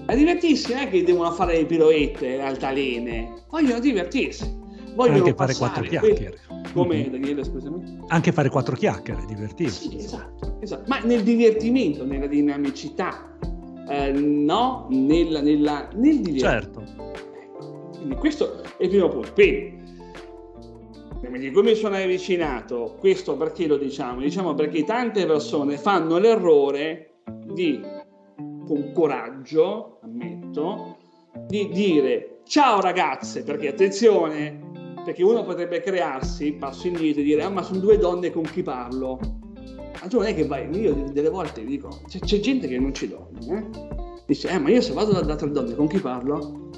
A 0.07 0.15
divertirsi 0.15 0.73
non 0.73 0.81
è 0.81 0.89
che 0.89 1.03
devono 1.03 1.31
fare 1.31 1.57
le 1.57 1.65
piroette, 1.65 2.35
le 2.35 2.43
altalene, 2.43 3.43
vogliono 3.49 3.79
divertirsi. 3.79 4.59
Vogliono 4.95 5.19
anche 5.19 5.33
fare 5.33 5.55
quattro 5.55 5.83
chiacchiere. 5.83 6.39
Come 6.73 6.95
mm-hmm. 6.97 7.11
Daniele, 7.11 7.43
scusami? 7.45 7.99
Anche 8.07 8.31
fare 8.33 8.49
quattro 8.49 8.75
chiacchiere, 8.75 9.23
divertirsi. 9.25 9.89
Sì, 9.89 9.97
esatto, 9.97 10.50
esatto. 10.61 10.83
Ma 10.87 10.99
nel 10.99 11.23
divertimento, 11.23 12.05
nella 12.05 12.27
dinamicità, 12.27 13.35
eh, 13.89 14.11
no? 14.11 14.85
Nella, 14.89 15.41
nella, 15.41 15.89
nel 15.95 16.21
divertimento. 16.21 16.39
Certo. 16.39 16.81
Ecco. 16.81 17.11
Quindi 17.97 18.15
questo 18.15 18.61
è 18.77 18.83
il 18.83 18.89
primo 18.89 19.09
punto. 19.09 19.33
Quindi, 19.33 19.79
come 21.51 21.75
sono 21.75 21.95
avvicinato? 21.95 22.95
Questo 22.99 23.37
perché 23.37 23.67
lo 23.67 23.77
diciamo? 23.77 24.21
Diciamo 24.21 24.53
perché 24.53 24.83
tante 24.83 25.25
persone 25.25 25.77
fanno 25.77 26.17
l'errore 26.17 27.21
di, 27.53 27.79
con 28.67 28.91
coraggio, 28.93 29.99
ammetto, 30.03 30.97
di 31.47 31.69
dire 31.69 32.41
ciao 32.43 32.81
ragazze, 32.81 33.43
perché 33.43 33.69
attenzione, 33.69 34.59
perché 35.05 35.23
uno 35.23 35.43
potrebbe 35.43 35.79
crearsi, 35.79 36.51
passo 36.53 36.87
indietro 36.87 37.21
e 37.21 37.23
dire, 37.23 37.43
ah 37.43 37.49
ma 37.49 37.63
sono 37.63 37.79
due 37.79 37.97
donne 37.97 38.31
con 38.31 38.43
chi 38.43 38.61
parlo. 38.61 39.39
Ma 40.01 40.07
tu 40.07 40.17
non 40.17 40.25
è 40.25 40.33
che 40.33 40.47
vai, 40.47 40.67
io 40.75 40.93
delle 41.11 41.29
volte 41.29 41.63
dico, 41.63 42.01
c'è, 42.07 42.17
c'è 42.17 42.39
gente 42.39 42.67
che 42.67 42.79
non 42.79 42.91
ci 42.91 43.07
dorme, 43.07 43.39
eh? 43.47 43.99
Dice, 44.25 44.49
eh 44.49 44.57
ma 44.57 44.69
io 44.71 44.81
se 44.81 44.93
vado 44.93 45.11
da 45.11 45.31
altre 45.31 45.51
donne 45.51 45.75
con 45.75 45.87
chi 45.87 45.99
parlo? 45.99 46.69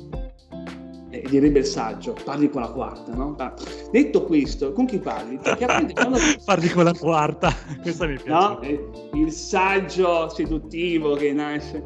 E 1.10 1.24
direbbe 1.30 1.60
il 1.60 1.66
saggio, 1.66 2.18
parli 2.26 2.50
con 2.50 2.64
la 2.64 2.70
quarta, 2.70 3.14
no? 3.14 3.34
Ma, 3.38 3.54
detto 3.92 4.26
questo, 4.26 4.74
con 4.74 4.86
chi 4.86 4.98
parli? 4.98 5.40
quando... 5.56 5.94
parli 6.44 6.68
con 6.68 6.84
la 6.84 6.94
quarta, 6.94 7.54
questa 7.82 8.08
mi 8.08 8.16
piace. 8.16 8.30
No? 8.30 8.60
Eh, 8.60 8.90
il 9.14 9.32
saggio 9.32 10.28
seduttivo 10.28 11.14
che 11.14 11.32
nasce. 11.32 11.82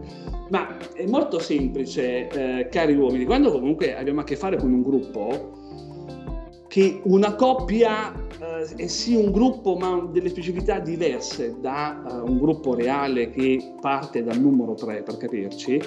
Ma 0.49 0.75
è 0.93 1.05
molto 1.05 1.37
semplice, 1.37 2.29
eh, 2.29 2.67
cari 2.69 2.95
uomini, 2.95 3.25
quando 3.25 3.51
comunque 3.51 3.95
abbiamo 3.95 4.21
a 4.21 4.23
che 4.23 4.37
fare 4.37 4.57
con 4.57 4.71
un 4.71 4.81
gruppo, 4.81 5.51
che 6.67 7.01
una 7.03 7.35
coppia 7.35 8.11
eh, 8.13 8.26
è 8.75 8.87
sì 8.87 9.15
un 9.15 9.31
gruppo 9.31 9.75
ma 9.75 10.07
delle 10.11 10.29
specificità 10.29 10.79
diverse 10.79 11.55
da 11.59 12.03
uh, 12.05 12.29
un 12.29 12.37
gruppo 12.37 12.75
reale 12.75 13.29
che 13.29 13.73
parte 13.81 14.23
dal 14.23 14.39
numero 14.39 14.73
3 14.75 15.01
per 15.03 15.17
capirci, 15.17 15.81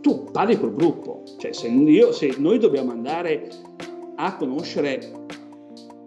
tu 0.00 0.24
parli 0.30 0.58
col 0.58 0.74
gruppo, 0.74 1.22
cioè 1.38 1.52
se, 1.52 1.68
io, 1.68 2.12
se 2.12 2.34
noi 2.38 2.58
dobbiamo 2.58 2.92
andare 2.92 3.50
a 4.16 4.36
conoscere 4.36 5.12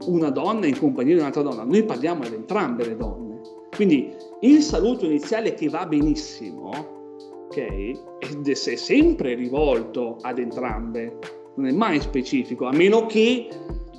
una 0.05 0.29
donna 0.29 0.65
in 0.65 0.77
compagnia 0.77 1.13
di 1.13 1.19
un'altra 1.19 1.43
donna, 1.43 1.63
noi 1.63 1.83
parliamo 1.83 2.24
ad 2.24 2.33
entrambe 2.33 2.86
le 2.86 2.95
donne. 2.95 3.41
Quindi 3.75 4.12
il 4.41 4.62
saluto 4.62 5.05
iniziale 5.05 5.53
che 5.53 5.69
va 5.69 5.86
benissimo, 5.86 6.71
ok, 7.48 8.41
è 8.43 8.75
sempre 8.75 9.36
rivolto 9.36 10.17
ad 10.21 10.39
entrambe, 10.39 11.19
non 11.55 11.67
è 11.67 11.71
mai 11.71 12.00
specifico, 12.00 12.65
a 12.65 12.71
meno 12.71 13.05
che 13.05 13.48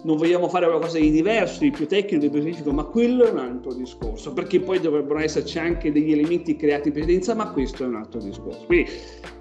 non 0.02 0.16
vogliamo 0.16 0.49
fare 0.49 0.66
qualcosa 0.66 0.99
di 0.99 1.11
diverso, 1.11 1.61
di 1.61 1.71
più 1.71 1.87
tecnico, 1.87 2.19
di 2.19 2.30
più 2.30 2.40
specifico, 2.40 2.73
ma 2.73 2.85
quello 2.85 3.25
è 3.25 3.30
un 3.30 3.38
altro 3.38 3.75
discorso, 3.75 4.33
perché 4.33 4.61
poi 4.61 4.80
dovrebbero 4.80 5.19
esserci 5.19 5.59
anche 5.59 5.92
degli 5.92 6.12
elementi 6.12 6.57
creati 6.57 6.88
in 6.88 6.95
precedenza, 6.95 7.35
ma 7.35 7.50
questo 7.50 7.85
è 7.85 7.87
un 7.87 7.97
altro 7.97 8.21
discorso. 8.21 8.64
Quindi 8.66 8.90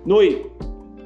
noi 0.04 0.50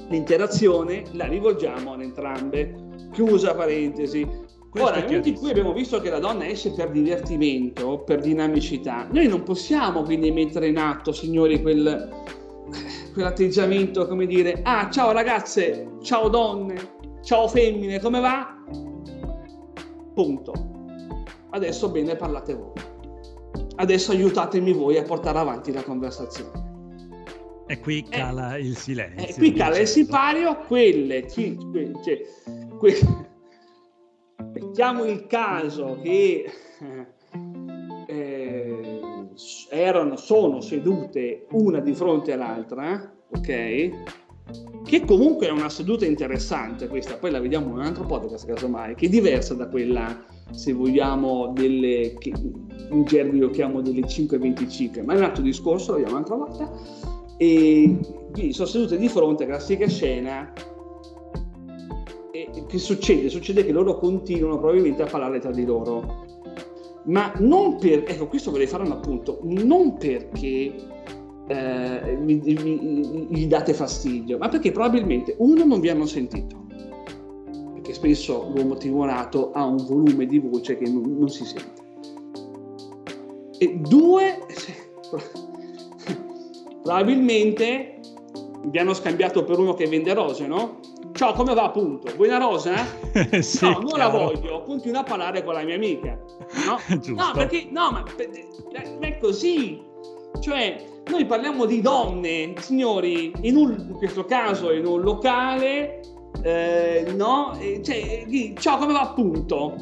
l'interazione 0.09 1.03
la 1.11 1.25
rivolgiamo 1.25 1.93
ad 1.93 2.01
entrambe, 2.01 2.75
chiusa 3.11 3.53
parentesi. 3.53 4.27
Questo 4.69 4.89
Ora, 4.89 4.97
nel 4.97 5.05
momento 5.05 5.27
in 5.27 5.35
cui 5.35 5.51
abbiamo 5.51 5.71
visto 5.71 6.01
che 6.01 6.09
la 6.09 6.17
donna 6.17 6.47
esce 6.47 6.71
per 6.71 6.89
divertimento, 6.89 7.99
per 7.99 8.21
dinamicità, 8.21 9.07
noi 9.11 9.27
non 9.27 9.43
possiamo 9.43 10.01
quindi 10.01 10.31
mettere 10.31 10.67
in 10.67 10.77
atto, 10.77 11.11
signori, 11.11 11.61
quel, 11.61 12.09
quell'atteggiamento 13.13 14.07
come 14.07 14.25
dire, 14.25 14.61
ah 14.63 14.89
ciao 14.89 15.11
ragazze, 15.11 15.89
ciao 16.01 16.27
donne, 16.27 16.75
ciao 17.21 17.47
femmine, 17.47 17.99
come 17.99 18.19
va? 18.19 18.62
Punto. 20.13 20.53
adesso 21.51 21.89
bene 21.89 22.15
parlate 22.15 22.53
voi. 22.53 22.71
Adesso 23.75 24.11
aiutatemi 24.11 24.71
voi 24.71 24.97
a 24.97 25.03
portare 25.03 25.39
avanti 25.39 25.71
la 25.71 25.83
conversazione. 25.83 26.71
E 27.67 27.79
qui 27.79 27.99
eh, 27.99 28.09
cala 28.09 28.55
eh, 28.55 28.61
il 28.61 28.77
silenzio. 28.77 29.27
E 29.27 29.33
qui 29.33 29.53
cala 29.53 29.77
il 29.79 29.87
sipario, 29.87 30.57
quelle, 30.67 31.27
cioè, 31.27 31.55
que, 32.77 32.99
mettiamo 34.53 35.05
il 35.05 35.25
caso 35.27 35.99
che 36.01 36.45
eh, 38.07 38.99
erano, 39.69 40.15
sono 40.17 40.61
sedute 40.61 41.47
una 41.51 41.79
di 41.79 41.93
fronte 41.93 42.33
all'altra, 42.33 43.11
ok? 43.29 43.89
Che 44.93 45.05
comunque 45.05 45.47
è 45.47 45.49
una 45.49 45.69
seduta 45.69 46.05
interessante 46.05 46.87
questa, 46.87 47.15
poi 47.15 47.31
la 47.31 47.39
vediamo 47.39 47.65
in 47.69 47.77
un 47.77 47.81
altro 47.81 48.03
podcast 48.03 48.45
casomai, 48.45 48.93
che 48.93 49.07
è 49.07 49.09
diversa 49.09 49.55
da 49.55 49.67
quella, 49.67 50.23
se 50.51 50.71
vogliamo, 50.71 51.51
delle, 51.51 52.15
che 52.19 52.31
in 52.91 53.03
gergo 53.03 53.35
io 53.35 53.49
chiamo 53.49 53.81
delle 53.81 54.01
5.25, 54.01 55.03
ma 55.03 55.13
è 55.13 55.17
un 55.17 55.23
altro 55.23 55.41
discorso, 55.41 55.93
lo 55.93 55.97
vediamo 55.97 56.17
un'altra 56.19 56.35
volta. 56.35 56.71
E 57.37 57.97
quindi 58.33 58.53
sono 58.53 58.67
sedute 58.67 58.99
di 58.99 59.09
fronte, 59.09 59.47
classica 59.47 59.87
scena, 59.87 60.53
e 62.31 62.49
che 62.67 62.77
succede? 62.77 63.29
Succede 63.29 63.65
che 63.65 63.71
loro 63.71 63.97
continuano 63.97 64.59
probabilmente 64.59 65.01
a 65.01 65.07
parlare 65.07 65.39
tra 65.39 65.49
di 65.49 65.65
loro 65.65 66.21
ma 67.05 67.33
non 67.39 67.77
per, 67.77 68.03
ecco 68.07 68.27
questo 68.27 68.51
vorrei 68.51 68.67
fare 68.67 68.83
un 68.83 68.91
appunto, 68.91 69.39
non 69.41 69.97
perché 69.97 70.73
eh, 71.47 72.17
mi, 72.19 72.35
mi, 72.35 73.27
gli 73.29 73.47
date 73.47 73.73
fastidio, 73.73 74.37
ma 74.37 74.47
perché 74.49 74.71
probabilmente 74.71 75.35
uno 75.39 75.65
non 75.65 75.79
vi 75.79 75.89
hanno 75.89 76.05
sentito, 76.05 76.65
perché 77.73 77.93
spesso 77.93 78.49
l'uomo 78.53 78.75
timorato 78.75 79.51
ha 79.51 79.65
un 79.65 79.77
volume 79.77 80.25
di 80.25 80.39
voce 80.39 80.77
che 80.77 80.89
non, 80.89 81.17
non 81.17 81.29
si 81.29 81.43
sente. 81.45 81.81
E 83.57 83.75
due, 83.77 84.39
probabilmente 86.81 87.99
vi 88.65 88.77
hanno 88.77 88.93
scambiato 88.93 89.43
per 89.43 89.59
uno 89.59 89.73
che 89.73 89.87
vende 89.87 90.13
rose, 90.13 90.47
no? 90.47 90.79
Ciao, 91.11 91.33
come 91.33 91.53
va 91.53 91.63
appunto? 91.63 92.11
Vuoi 92.15 92.29
una 92.29 92.39
rosa? 92.39 92.73
sì, 93.41 93.65
no, 93.65 93.71
non 93.71 93.85
chiaro. 93.85 93.97
la 93.97 94.07
voglio, 94.07 94.63
continua 94.63 95.01
a 95.01 95.03
parlare 95.03 95.43
con 95.43 95.53
la 95.53 95.63
mia 95.63 95.75
amica. 95.75 96.17
No, 96.65 96.79
no 97.13 97.31
perché 97.33 97.67
no, 97.69 97.91
ma 97.91 98.03
è 98.99 99.17
così. 99.19 99.81
Cioè, 100.39 100.92
noi 101.09 101.25
parliamo 101.25 101.65
di 101.65 101.81
donne, 101.81 102.53
signori, 102.59 103.31
in, 103.41 103.55
un, 103.55 103.71
in 103.89 103.95
questo 103.95 104.25
caso 104.25 104.71
in 104.71 104.85
un 104.85 105.01
locale, 105.01 105.99
eh, 106.41 107.13
no? 107.15 107.57
Cioè, 107.81 108.25
ciao, 108.57 108.77
come 108.77 108.93
va 108.93 109.01
appunto? 109.01 109.75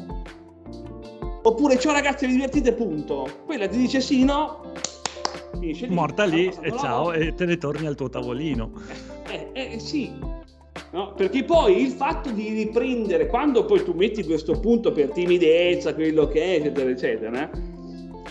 Oppure 1.44 1.78
ciao 1.78 1.92
ragazzi, 1.92 2.26
vi 2.26 2.32
divertite 2.32 2.72
punto. 2.72 3.28
Quella 3.46 3.66
ti 3.66 3.78
dice 3.78 4.00
sì, 4.00 4.24
no? 4.24 4.72
Finisce 5.52 5.86
lì. 5.86 5.94
Morta 5.94 6.24
lì 6.24 6.52
e 6.60 6.72
ciao, 6.78 7.12
e 7.12 7.34
te 7.34 7.44
ne 7.44 7.56
torni 7.56 7.86
al 7.86 7.94
tuo 7.94 8.08
tavolino. 8.08 8.70
Eh, 9.28 9.48
eh, 9.52 9.74
eh 9.74 9.78
sì, 9.78 10.12
No? 10.92 11.14
Perché 11.14 11.44
poi 11.44 11.82
il 11.82 11.90
fatto 11.90 12.30
di 12.30 12.50
riprendere, 12.50 13.26
quando 13.26 13.64
poi 13.64 13.82
tu 13.82 13.92
metti 13.94 14.24
questo 14.24 14.60
punto 14.60 14.92
per 14.92 15.10
timidezza, 15.10 15.94
quello 15.94 16.26
che 16.28 16.42
è, 16.42 16.58
eccetera, 16.58 16.90
eccetera, 16.90 17.50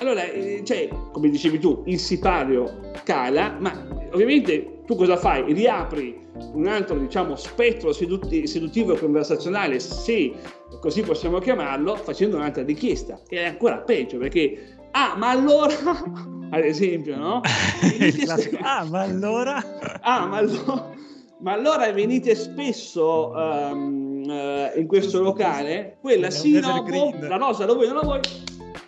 allora, 0.01 0.24
eh, 0.24 0.62
cioè, 0.65 0.89
come 1.12 1.29
dicevi 1.29 1.60
tu, 1.60 1.84
il 1.86 2.00
sipario 2.00 2.91
cala, 3.03 3.55
ma 3.60 3.88
ovviamente 4.12 4.81
tu 4.86 4.96
cosa 4.96 5.15
fai? 5.15 5.53
Riapri 5.53 6.20
un 6.53 6.65
altro, 6.65 6.98
diciamo, 6.98 7.36
spettro 7.36 7.93
seduti- 7.93 8.48
seduttivo 8.48 8.93
e 8.93 9.00
conversazionale, 9.00 9.79
se 9.79 10.34
così 10.79 11.03
possiamo 11.03 11.38
chiamarlo, 11.38 11.96
facendo 11.96 12.38
un'altra 12.38 12.63
richiesta. 12.63 13.20
E 13.27 13.38
è 13.38 13.46
ancora 13.46 13.77
peggio, 13.77 14.17
perché, 14.17 14.75
ah, 14.91 15.13
ma 15.17 15.29
allora, 15.29 15.75
ad 16.50 16.63
esempio, 16.63 17.15
no? 17.17 17.41
ah, 18.62 18.84
ma 18.86 19.01
allora? 19.01 19.63
ah, 20.01 20.25
ma 20.25 20.38
allora 20.38 21.00
ma 21.41 21.53
allora 21.53 21.91
venite 21.91 22.36
spesso 22.36 23.31
um, 23.34 24.24
uh, 24.27 24.79
in 24.79 24.85
questo 24.85 25.24
locale? 25.24 25.98
Quella 26.00 26.29
sì, 26.29 26.59
no, 26.59 26.83
boh, 26.83 27.16
la 27.20 27.37
rosa 27.37 27.66
lo 27.66 27.74
vuoi, 27.74 27.87
non 27.87 27.96
la 27.96 28.01
vuoi? 28.03 28.20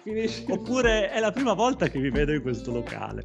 Finisce. 0.04 0.46
Oppure 0.50 1.10
è 1.10 1.20
la 1.20 1.32
prima 1.32 1.54
volta 1.54 1.88
che 1.88 2.00
vi 2.00 2.10
vedo 2.10 2.34
in 2.34 2.42
questo 2.42 2.72
locale. 2.72 3.24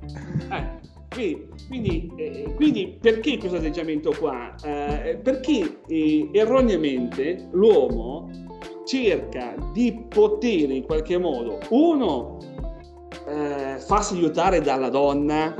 Eh, 0.50 0.86
quindi, 1.10 1.48
quindi, 1.66 2.12
eh, 2.16 2.52
quindi, 2.54 2.98
perché 3.00 3.36
questo 3.36 3.56
atteggiamento 3.56 4.14
qua? 4.16 4.54
Eh, 4.62 5.18
perché 5.20 5.80
eh, 5.88 6.30
erroneamente 6.32 7.48
l'uomo 7.50 8.30
cerca 8.84 9.54
di 9.72 10.04
poter 10.08 10.70
in 10.70 10.84
qualche 10.84 11.18
modo, 11.18 11.58
uno, 11.70 12.38
eh, 13.26 13.78
farsi 13.80 14.14
aiutare 14.14 14.60
dalla 14.60 14.88
donna 14.88 15.54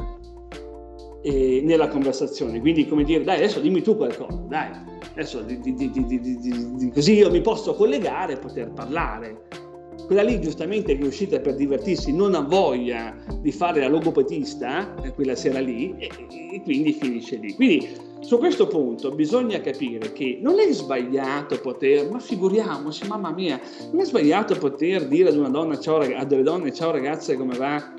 eh, 1.22 1.61
nella 1.64 1.88
conversazione. 1.88 2.61
Quindi, 2.61 2.87
come 2.87 3.02
dire, 3.02 3.24
dai, 3.24 3.38
adesso 3.38 3.59
dimmi 3.59 3.83
tu 3.83 3.96
qualcosa, 3.96 4.37
dai, 4.48 4.70
adesso 5.11 5.40
di, 5.40 5.59
di, 5.61 5.74
di, 5.74 6.90
così 6.94 7.14
io 7.14 7.28
mi 7.31 7.40
posso 7.40 7.74
collegare 7.74 8.35
e 8.35 8.38
poter 8.38 8.70
parlare. 8.70 9.66
Quella 10.09 10.23
lì, 10.23 10.40
giustamente, 10.40 10.99
è 10.99 11.05
uscita 11.05 11.38
per 11.38 11.55
divertirsi, 11.55 12.14
non 12.14 12.35
ha 12.35 12.40
voglia 12.40 13.14
di 13.42 13.53
fare 13.53 13.81
la 13.81 13.88
logopedista 13.88 14.94
eh, 15.03 15.12
quella 15.12 15.35
sera 15.35 15.61
lì, 15.61 15.94
e, 15.99 16.11
e 16.55 16.62
quindi 16.62 16.94
finisce 16.94 17.37
lì. 17.37 17.55
Quindi, 17.55 18.07
su 18.21 18.38
questo 18.38 18.66
punto 18.66 19.11
bisogna 19.11 19.61
capire 19.61 20.11
che 20.12 20.38
non 20.42 20.59
è 20.59 20.73
sbagliato 20.73 21.61
poter, 21.61 22.11
ma 22.11 22.18
figuriamoci, 22.18 23.07
mamma 23.07 23.33
mia, 23.33 23.61
non 23.92 24.01
è 24.01 24.05
sbagliato 24.05 24.57
poter 24.57 25.07
dire 25.07 25.29
ad 25.29 25.37
una 25.37 25.51
donna, 25.51 25.79
ciao, 25.79 25.99
a 25.99 26.25
delle 26.25 26.42
donne, 26.42 26.73
ciao 26.73 26.90
ragazze, 26.90 27.37
come 27.37 27.57
va? 27.57 27.94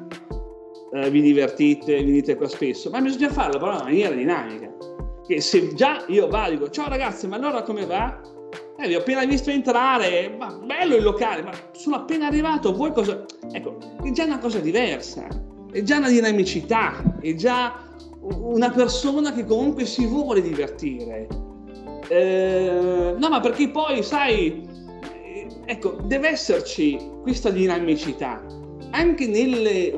eh, 0.91 1.09
vi 1.09 1.21
divertite, 1.21 2.03
venite 2.03 2.35
qua 2.35 2.47
spesso, 2.47 2.89
ma 2.89 3.01
bisogna 3.01 3.29
farlo 3.29 3.59
però 3.59 3.77
in 3.77 3.83
maniera 3.83 4.15
dinamica. 4.15 4.75
Che 5.25 5.41
se 5.41 5.73
già 5.75 6.03
io 6.07 6.27
dico 6.49 6.69
ciao 6.69 6.89
ragazzi, 6.89 7.27
ma 7.27 7.35
allora 7.35 7.61
come 7.61 7.85
va? 7.85 8.19
Eh, 8.77 8.87
vi 8.87 8.95
ho 8.95 8.99
appena 8.99 9.25
visto 9.25 9.49
entrare, 9.49 10.33
ma 10.37 10.53
bello 10.53 10.95
il 10.95 11.03
locale, 11.03 11.41
ma 11.41 11.51
sono 11.71 11.97
appena 11.97 12.27
arrivato, 12.27 12.73
voi 12.73 12.91
cosa... 12.93 13.25
Ecco, 13.51 13.77
è 14.03 14.11
già 14.11 14.23
una 14.23 14.39
cosa 14.39 14.59
diversa, 14.59 15.27
è 15.71 15.81
già 15.81 15.97
una 15.97 16.09
dinamicità, 16.09 17.17
è 17.19 17.33
già 17.35 17.87
una 18.21 18.69
persona 18.69 19.33
che 19.33 19.45
comunque 19.45 19.85
si 19.85 20.05
vuole 20.05 20.41
divertire. 20.41 21.27
Eh, 22.07 23.15
no, 23.17 23.29
ma 23.29 23.39
perché 23.39 23.69
poi, 23.69 24.01
sai, 24.01 24.65
eh, 25.23 25.47
ecco, 25.65 25.97
deve 26.03 26.29
esserci 26.29 26.97
questa 27.21 27.49
dinamicità 27.49 28.41
anche 28.91 29.27
nelle 29.27 29.93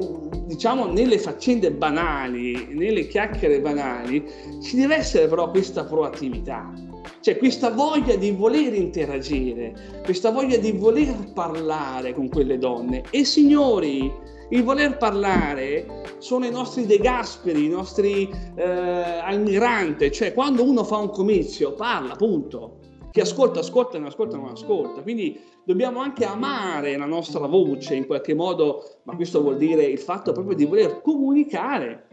diciamo 0.45 0.85
nelle 0.91 1.17
faccende 1.17 1.71
banali, 1.71 2.67
nelle 2.71 3.07
chiacchiere 3.07 3.61
banali, 3.61 4.23
ci 4.61 4.75
deve 4.75 4.95
essere 4.95 5.27
però 5.27 5.49
questa 5.49 5.85
proattività, 5.85 6.73
cioè 7.21 7.37
questa 7.37 7.69
voglia 7.69 8.15
di 8.15 8.31
voler 8.31 8.73
interagire, 8.73 10.01
questa 10.03 10.31
voglia 10.31 10.57
di 10.57 10.71
voler 10.71 11.31
parlare 11.33 12.13
con 12.13 12.29
quelle 12.29 12.57
donne. 12.57 13.03
E 13.11 13.23
signori, 13.23 14.11
il 14.49 14.63
voler 14.63 14.97
parlare 14.97 16.15
sono 16.17 16.45
i 16.45 16.51
nostri 16.51 16.85
De 16.85 16.97
Gasperi, 16.97 17.65
i 17.65 17.69
nostri 17.69 18.29
eh, 18.55 18.63
Almirante, 18.63 20.11
cioè 20.11 20.33
quando 20.33 20.63
uno 20.63 20.83
fa 20.83 20.97
un 20.97 21.11
comizio 21.11 21.73
parla, 21.73 22.15
punto. 22.15 22.79
Chi 23.11 23.19
ascolta, 23.19 23.59
ascolta, 23.59 23.97
non 23.97 24.07
ascolta, 24.07 24.37
non 24.37 24.49
ascolta. 24.49 25.01
Quindi 25.01 25.39
dobbiamo 25.63 25.99
anche 25.99 26.25
amare 26.25 26.97
la 26.97 27.05
nostra 27.05 27.45
voce 27.45 27.93
in 27.93 28.07
qualche 28.07 28.33
modo, 28.33 28.83
ma 29.03 29.15
questo 29.15 29.41
vuol 29.41 29.57
dire 29.57 29.83
il 29.83 29.99
fatto 29.99 30.31
proprio 30.31 30.55
di 30.55 30.65
voler 30.65 31.01
comunicare 31.01 32.07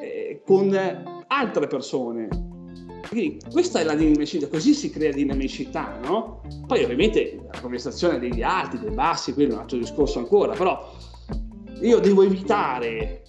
eh, 0.00 0.40
con 0.46 0.74
altre 1.26 1.66
persone. 1.66 2.49
Quindi 3.10 3.40
questa 3.50 3.80
è 3.80 3.82
la 3.82 3.96
dinamicità, 3.96 4.46
così 4.46 4.72
si 4.72 4.88
crea 4.88 5.10
dinamicità, 5.10 5.98
no? 6.04 6.42
Poi 6.64 6.84
ovviamente 6.84 7.40
la 7.52 7.58
conversazione 7.60 8.20
degli 8.20 8.40
alti, 8.40 8.78
dei 8.78 8.92
bassi, 8.92 9.34
quello 9.34 9.50
è 9.50 9.54
un 9.54 9.60
altro 9.62 9.78
discorso 9.78 10.20
ancora, 10.20 10.54
però 10.54 10.94
io 11.80 11.98
devo 11.98 12.22
evitare 12.22 13.22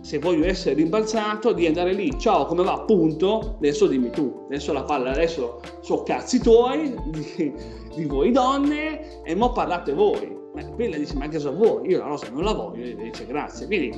se 0.00 0.18
voglio 0.18 0.46
essere 0.46 0.74
rimbalzato, 0.76 1.52
di 1.52 1.66
andare 1.66 1.92
lì, 1.92 2.18
ciao, 2.18 2.46
come 2.46 2.62
va? 2.62 2.80
Punto, 2.80 3.56
adesso 3.58 3.86
dimmi 3.86 4.08
tu, 4.08 4.44
adesso 4.46 4.72
la 4.72 4.84
palla, 4.84 5.10
adesso 5.10 5.60
so 5.82 6.02
cazzi 6.02 6.40
tuoi, 6.40 6.94
di, 7.12 7.52
di 7.94 8.04
voi 8.06 8.32
donne, 8.32 9.22
e 9.22 9.34
mo 9.34 9.52
parlate 9.52 9.92
voi. 9.92 10.34
Ma 10.54 10.64
quella 10.70 10.96
dice, 10.96 11.14
ma 11.16 11.28
che 11.28 11.38
so 11.38 11.54
voi? 11.54 11.90
Io 11.90 11.98
la 11.98 12.06
rosa 12.06 12.30
non 12.30 12.42
la 12.42 12.54
voglio, 12.54 12.84
e 12.84 12.96
dice 12.96 13.26
grazie. 13.26 13.66
Quindi 13.66 13.94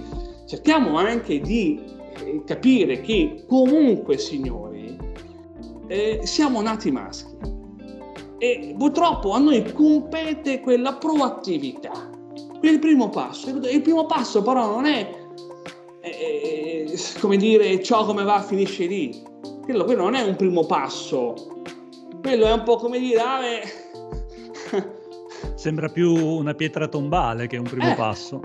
cerchiamo 0.46 0.96
anche 0.96 1.40
di 1.40 1.80
eh, 2.24 2.42
capire 2.44 3.00
che 3.00 3.44
comunque, 3.46 4.18
signori, 4.18 4.98
eh, 5.92 6.20
siamo 6.26 6.62
nati 6.62 6.90
maschi. 6.90 7.36
E 8.38 8.74
purtroppo 8.76 9.32
a 9.32 9.38
noi 9.38 9.70
compete 9.72 10.60
quella 10.60 10.94
proattività. 10.94 12.10
Il 12.62 12.78
primo 12.78 13.10
passo. 13.10 13.50
Il 13.50 13.82
primo 13.82 14.06
passo 14.06 14.42
però 14.42 14.66
non 14.70 14.86
è 14.86 15.20
eh, 16.00 16.98
come 17.20 17.36
dire, 17.36 17.82
ciò 17.82 18.06
come 18.06 18.22
va 18.24 18.40
finisce 18.40 18.86
lì. 18.86 19.22
Quello, 19.62 19.84
quello, 19.84 20.02
non 20.02 20.14
è 20.14 20.22
un 20.22 20.34
primo 20.34 20.64
passo, 20.64 21.34
quello 22.20 22.46
è 22.46 22.52
un 22.52 22.62
po' 22.64 22.76
come 22.76 22.98
dire, 22.98 23.20
ah, 23.20 23.38
beh, 23.40 24.82
Sembra 25.54 25.88
più 25.88 26.12
una 26.12 26.54
pietra 26.54 26.88
tombale 26.88 27.46
che 27.46 27.56
un 27.56 27.64
primo 27.64 27.92
eh, 27.92 27.94
passo. 27.94 28.40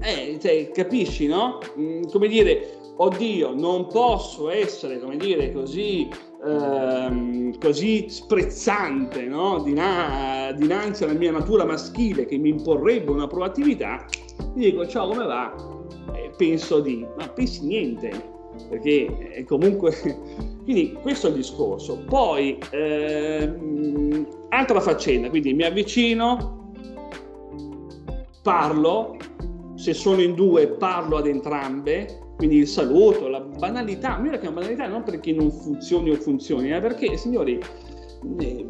Eh, 0.00 0.38
cioè, 0.40 0.70
capisci, 0.70 1.26
no? 1.26 1.58
Mm, 1.78 2.04
come 2.10 2.26
dire, 2.26 2.78
oddio, 2.96 3.54
non 3.54 3.86
posso 3.86 4.50
essere, 4.50 4.98
come 4.98 5.16
dire, 5.16 5.52
così, 5.52 6.08
ehm, 6.44 7.58
così 7.58 8.08
sprezzante, 8.08 9.22
no? 9.26 9.62
Dina- 9.62 10.52
dinanzi 10.52 11.04
alla 11.04 11.12
mia 11.12 11.32
natura 11.32 11.64
maschile 11.64 12.26
che 12.26 12.36
mi 12.38 12.48
imporrebbe 12.50 13.10
una 13.10 13.26
proattività. 13.26 14.04
Gli 14.54 14.70
dico, 14.70 14.86
ciao, 14.86 15.08
come 15.08 15.24
va? 15.24 15.54
Eh, 16.14 16.30
penso 16.36 16.80
di, 16.80 17.06
ma 17.16 17.28
pensi 17.28 17.66
niente, 17.66 18.10
perché 18.68 19.34
eh, 19.34 19.44
comunque... 19.44 19.92
Quindi 20.68 20.92
questo 21.00 21.28
è 21.28 21.30
il 21.30 21.36
discorso. 21.36 22.04
Poi, 22.06 22.58
ehm, 22.72 24.26
altra 24.50 24.80
faccenda, 24.80 25.30
quindi 25.30 25.54
mi 25.54 25.62
avvicino, 25.62 26.72
parlo, 28.42 29.16
se 29.76 29.94
sono 29.94 30.20
in 30.20 30.34
due 30.34 30.68
parlo 30.68 31.16
ad 31.16 31.26
entrambe, 31.26 32.27
quindi 32.38 32.58
il 32.58 32.68
saluto, 32.68 33.26
la 33.26 33.40
banalità, 33.40 34.20
che 34.22 34.30
è 34.30 34.40
una 34.42 34.52
banalità 34.52 34.86
non 34.86 35.02
perché 35.02 35.32
non 35.32 35.50
funzioni 35.50 36.10
o 36.10 36.14
funzioni, 36.14 36.70
ma 36.70 36.78
perché, 36.78 37.16
signori, 37.16 37.60
eh, 38.38 38.66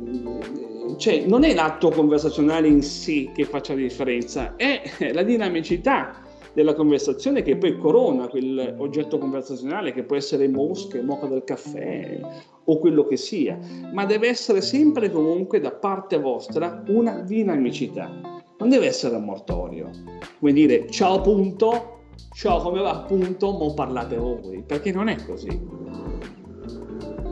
cioè, 0.97 1.27
non 1.27 1.45
è 1.45 1.53
l'atto 1.53 1.91
conversazionale 1.91 2.67
in 2.67 2.83
sé 2.83 3.31
che 3.35 3.45
faccia 3.45 3.75
la 3.75 3.81
differenza, 3.81 4.57
è 4.57 5.13
la 5.13 5.23
dinamicità 5.23 6.23
della 6.55 6.73
conversazione 6.73 7.43
che 7.43 7.59
poi 7.59 7.77
corona 7.77 8.27
quell'oggetto 8.29 9.19
conversazionale 9.19 9.93
che 9.93 10.03
può 10.03 10.17
essere 10.17 10.49
mosche, 10.49 11.03
moca 11.03 11.27
del 11.27 11.45
caffè 11.45 12.21
o 12.65 12.79
quello 12.79 13.05
che 13.05 13.19
sia, 13.19 13.59
ma 13.93 14.07
deve 14.07 14.29
essere 14.29 14.63
sempre 14.63 15.11
comunque 15.11 15.61
da 15.61 15.73
parte 15.73 16.19
vostra 16.19 16.83
una 16.89 17.21
dinamicità, 17.21 18.11
non 18.57 18.71
deve 18.71 18.87
essere 18.87 19.15
a 19.15 19.19
mortorio, 19.19 19.91
come 20.39 20.53
dire 20.55 20.89
ciao 20.89 21.21
punto, 21.21 21.98
ciao 22.33 22.61
come 22.61 22.81
va 22.81 22.91
appunto, 22.91 23.51
mo 23.53 23.75
parlate 23.75 24.17
voi, 24.17 24.63
perché 24.67 24.93
non 24.93 25.09
è 25.09 25.17
così. 25.25 25.61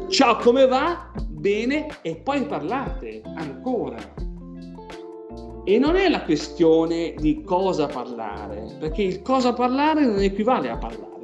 Ciao 0.09 0.37
come 0.37 0.67
va? 0.67 1.13
Bene 1.29 1.89
e 2.03 2.17
poi 2.17 2.45
parlate 2.47 3.23
ancora. 3.35 3.99
E 5.65 5.79
non 5.79 5.97
è 5.97 6.09
la 6.09 6.23
questione 6.23 7.15
di 7.19 7.43
cosa 7.43 7.87
parlare, 7.87 8.77
perché 8.79 9.03
il 9.03 9.23
cosa 9.23 9.53
parlare 9.53 10.07
non 10.07 10.21
equivale 10.21 10.71
a 10.71 10.79
parlare. 10.79 11.15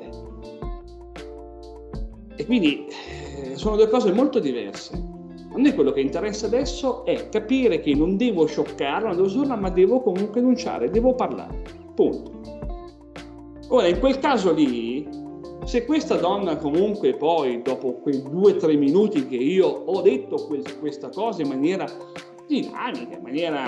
E 2.37 2.45
quindi 2.45 2.87
eh, 2.87 3.57
sono 3.57 3.77
due 3.77 3.89
cose 3.89 4.13
molto 4.13 4.41
diverse. 4.41 4.95
A 5.55 5.59
me 5.59 5.75
quello 5.75 5.93
che 5.93 6.01
interessa 6.01 6.47
adesso 6.47 7.05
è 7.05 7.29
capire 7.29 7.81
che 7.81 7.95
non 7.95 8.17
devo 8.17 8.47
scioccare, 8.47 9.07
non 9.07 9.17
devo 9.17 9.39
urlare, 9.39 9.61
ma 9.61 9.71
devo 9.71 10.01
comunque 10.01 10.41
enunciare, 10.41 10.91
devo 10.91 11.15
parlare. 11.15 11.63
Punto. 11.95 12.42
Ora, 13.73 13.89
in 13.89 14.01
quel 14.01 14.19
caso 14.19 14.53
lì, 14.53 15.09
se 15.65 15.87
questa 15.87 16.17
donna 16.17 16.59
comunque 16.59 17.17
poi, 17.17 17.63
dopo 17.63 17.95
quei 18.03 18.23
due 18.23 18.53
o 18.53 18.57
tre 18.57 18.77
minuti 18.77 19.27
che 19.27 19.37
io 19.37 19.67
ho 19.67 20.03
detto 20.03 20.45
quel, 20.45 20.79
questa 20.79 21.09
cosa 21.09 21.41
in 21.41 21.49
maniera 21.49 21.87
dinamica, 22.47 23.17
in 23.17 23.23
maniera 23.23 23.65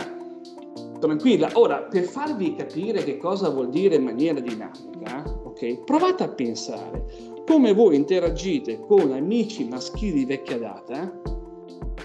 tranquilla, 1.00 1.48
ora, 1.54 1.84
per 1.84 2.02
farvi 2.02 2.54
capire 2.54 3.02
che 3.02 3.16
cosa 3.16 3.48
vuol 3.48 3.70
dire 3.70 3.94
in 3.94 4.04
maniera 4.04 4.40
dinamica, 4.40 5.24
ok, 5.42 5.84
provate 5.84 6.22
a 6.22 6.28
pensare 6.28 7.06
come 7.46 7.72
voi 7.72 7.96
interagite 7.96 8.80
con 8.80 9.10
amici 9.10 9.66
maschili 9.66 10.26
vecchia 10.26 10.58
data, 10.58 11.18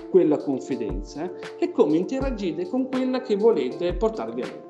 quella 0.09 0.37
confidenza, 0.37 1.29
e 1.59 1.69
come 1.71 1.97
interagite 1.97 2.65
con 2.69 2.87
quella 2.87 3.19
che 3.19 3.35
volete 3.35 3.93
portarvi 3.93 4.41
a 4.41 4.45
letto. 4.45 4.68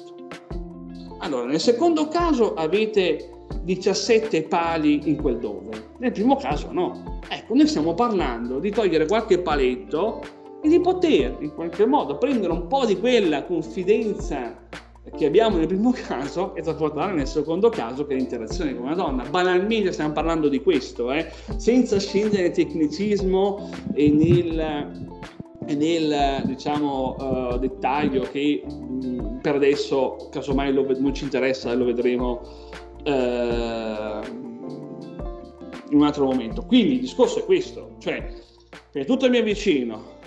Allora, 1.19 1.45
nel 1.45 1.59
secondo 1.59 2.07
caso 2.07 2.53
avete 2.53 3.45
17 3.63 4.43
pali 4.43 5.09
in 5.09 5.17
quel 5.17 5.37
dove, 5.37 5.91
nel 5.97 6.11
primo 6.11 6.35
caso 6.35 6.71
no. 6.71 7.19
Ecco, 7.27 7.55
noi 7.55 7.67
stiamo 7.67 7.93
parlando 7.93 8.59
di 8.59 8.71
togliere 8.71 9.05
qualche 9.05 9.39
paletto 9.39 10.21
e 10.61 10.69
di 10.69 10.79
poter 10.79 11.37
in 11.39 11.53
qualche 11.53 11.85
modo 11.85 12.17
prendere 12.17 12.51
un 12.51 12.67
po' 12.67 12.85
di 12.85 12.97
quella 12.99 13.43
confidenza 13.43 14.67
che 15.15 15.25
abbiamo 15.25 15.57
nel 15.57 15.67
primo 15.67 15.91
caso 15.91 16.55
e 16.55 16.61
trasportarla 16.61 17.13
nel 17.13 17.27
secondo 17.27 17.69
caso 17.69 18.05
che 18.05 18.13
è 18.13 18.17
l'interazione 18.17 18.75
con 18.75 18.85
una 18.85 18.95
donna. 18.95 19.23
Banalmente 19.23 19.91
stiamo 19.91 20.13
parlando 20.13 20.47
di 20.49 20.61
questo, 20.61 21.11
eh? 21.11 21.31
senza 21.55 21.99
scendere 21.99 22.43
nel 22.43 22.51
tecnicismo 22.51 23.69
e 23.93 24.09
nel, 24.09 24.91
e 25.65 25.75
nel 25.75 26.43
diciamo, 26.45 27.15
uh, 27.17 27.57
dettaglio 27.57 28.21
che 28.31 28.63
mh, 28.65 29.18
per 29.41 29.55
adesso 29.55 30.29
casomai 30.31 30.73
lo, 30.73 30.85
non 30.99 31.13
ci 31.13 31.23
interessa 31.23 31.71
e 31.71 31.75
lo 31.75 31.85
vedremo 31.85 32.41
uh, 33.05 34.21
in 35.89 35.97
un 35.97 36.03
altro 36.03 36.25
momento. 36.25 36.63
Quindi 36.65 36.93
il 36.93 36.99
discorso 37.01 37.39
è 37.39 37.45
questo, 37.45 37.95
cioè 37.99 38.31
per 38.91 39.05
tutto 39.05 39.29
mi 39.29 39.37
avvicino, 39.37 40.17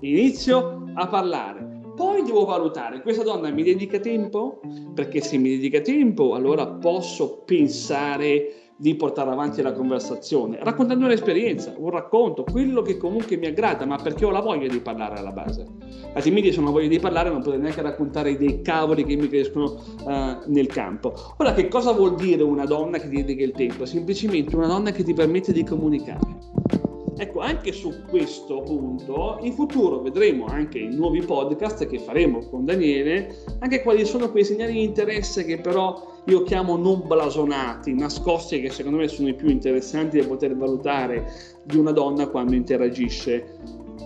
inizio 0.00 0.84
a 0.94 1.06
parlare, 1.06 1.80
poi 1.96 2.22
devo 2.22 2.44
valutare, 2.44 3.00
questa 3.00 3.22
donna 3.22 3.50
mi 3.50 3.62
dedica 3.62 3.98
tempo? 3.98 4.60
Perché 4.94 5.20
se 5.20 5.38
mi 5.38 5.50
dedica 5.50 5.80
tempo 5.80 6.34
allora 6.34 6.66
posso 6.66 7.42
pensare 7.44 8.65
di 8.78 8.94
portare 8.94 9.30
avanti 9.30 9.62
la 9.62 9.72
conversazione, 9.72 10.58
raccontando 10.60 11.06
un'esperienza, 11.06 11.74
un 11.76 11.90
racconto, 11.90 12.44
quello 12.44 12.82
che 12.82 12.98
comunque 12.98 13.36
mi 13.36 13.46
aggrada, 13.46 13.86
ma 13.86 13.96
perché 13.96 14.24
ho 14.24 14.30
la 14.30 14.40
voglia 14.40 14.68
di 14.68 14.80
parlare 14.80 15.18
alla 15.18 15.32
base. 15.32 15.66
Altrimenti 16.12 16.52
se 16.52 16.60
non 16.60 16.68
ho 16.68 16.72
voglia 16.72 16.88
di 16.88 16.98
parlare 16.98 17.30
non 17.30 17.42
potrei 17.42 17.60
neanche 17.60 17.82
raccontare 17.82 18.36
dei 18.36 18.60
cavoli 18.62 19.04
che 19.04 19.16
mi 19.16 19.28
crescono 19.28 19.82
uh, 20.04 20.50
nel 20.50 20.66
campo. 20.66 21.14
Ora, 21.38 21.54
che 21.54 21.68
cosa 21.68 21.92
vuol 21.92 22.14
dire 22.16 22.42
una 22.42 22.66
donna 22.66 22.98
che 22.98 23.08
ti 23.08 23.16
dedica 23.16 23.44
il 23.44 23.52
tempo? 23.52 23.86
Semplicemente 23.86 24.54
una 24.54 24.66
donna 24.66 24.90
che 24.90 25.02
ti 25.02 25.14
permette 25.14 25.52
di 25.52 25.64
comunicare. 25.64 26.85
Ecco, 27.18 27.40
anche 27.40 27.72
su 27.72 28.02
questo 28.06 28.60
punto, 28.60 29.38
in 29.40 29.54
futuro 29.54 30.00
vedremo 30.00 30.44
anche 30.44 30.78
in 30.78 30.94
nuovi 30.94 31.22
podcast 31.22 31.86
che 31.86 31.98
faremo 31.98 32.40
con 32.40 32.66
Daniele, 32.66 33.34
anche 33.60 33.82
quali 33.82 34.04
sono 34.04 34.30
quei 34.30 34.44
segnali 34.44 34.74
di 34.74 34.82
interesse 34.82 35.46
che 35.46 35.58
però 35.58 36.14
io 36.26 36.42
chiamo 36.42 36.76
non 36.76 37.04
blasonati, 37.06 37.94
nascosti, 37.94 38.60
che 38.60 38.68
secondo 38.68 38.98
me 38.98 39.08
sono 39.08 39.28
i 39.28 39.34
più 39.34 39.48
interessanti 39.48 40.18
da 40.18 40.26
poter 40.26 40.54
valutare 40.56 41.24
di 41.62 41.78
una 41.78 41.92
donna 41.92 42.26
quando 42.26 42.54
interagisce 42.54 43.56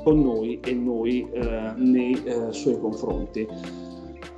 con 0.05 0.23
noi 0.23 0.61
e 0.62 0.73
noi 0.73 1.29
eh, 1.33 1.73
nei 1.77 2.12
eh, 2.25 2.53
suoi 2.53 2.79
confronti. 2.79 3.44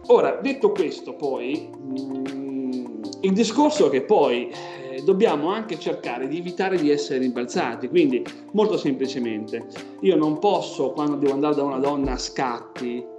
Ora, 0.06 0.38
detto 0.40 0.72
questo, 0.72 1.14
poi, 1.14 1.68
mh, 1.78 2.32
mm, 2.34 3.02
il 3.20 3.32
discorso 3.32 3.90
che 3.90 4.02
poi 4.02 4.50
dobbiamo 5.04 5.48
anche 5.48 5.78
cercare 5.78 6.28
di 6.28 6.38
evitare 6.38 6.76
di 6.76 6.90
essere 6.90 7.18
rimbalzati, 7.20 7.88
quindi 7.88 8.24
molto 8.52 8.76
semplicemente, 8.76 9.66
io 10.00 10.16
non 10.16 10.38
posso 10.38 10.90
quando 10.92 11.16
devo 11.16 11.32
andare 11.32 11.54
da 11.54 11.62
una 11.62 11.78
donna 11.78 12.12
a 12.12 12.18
scatti 12.18 13.10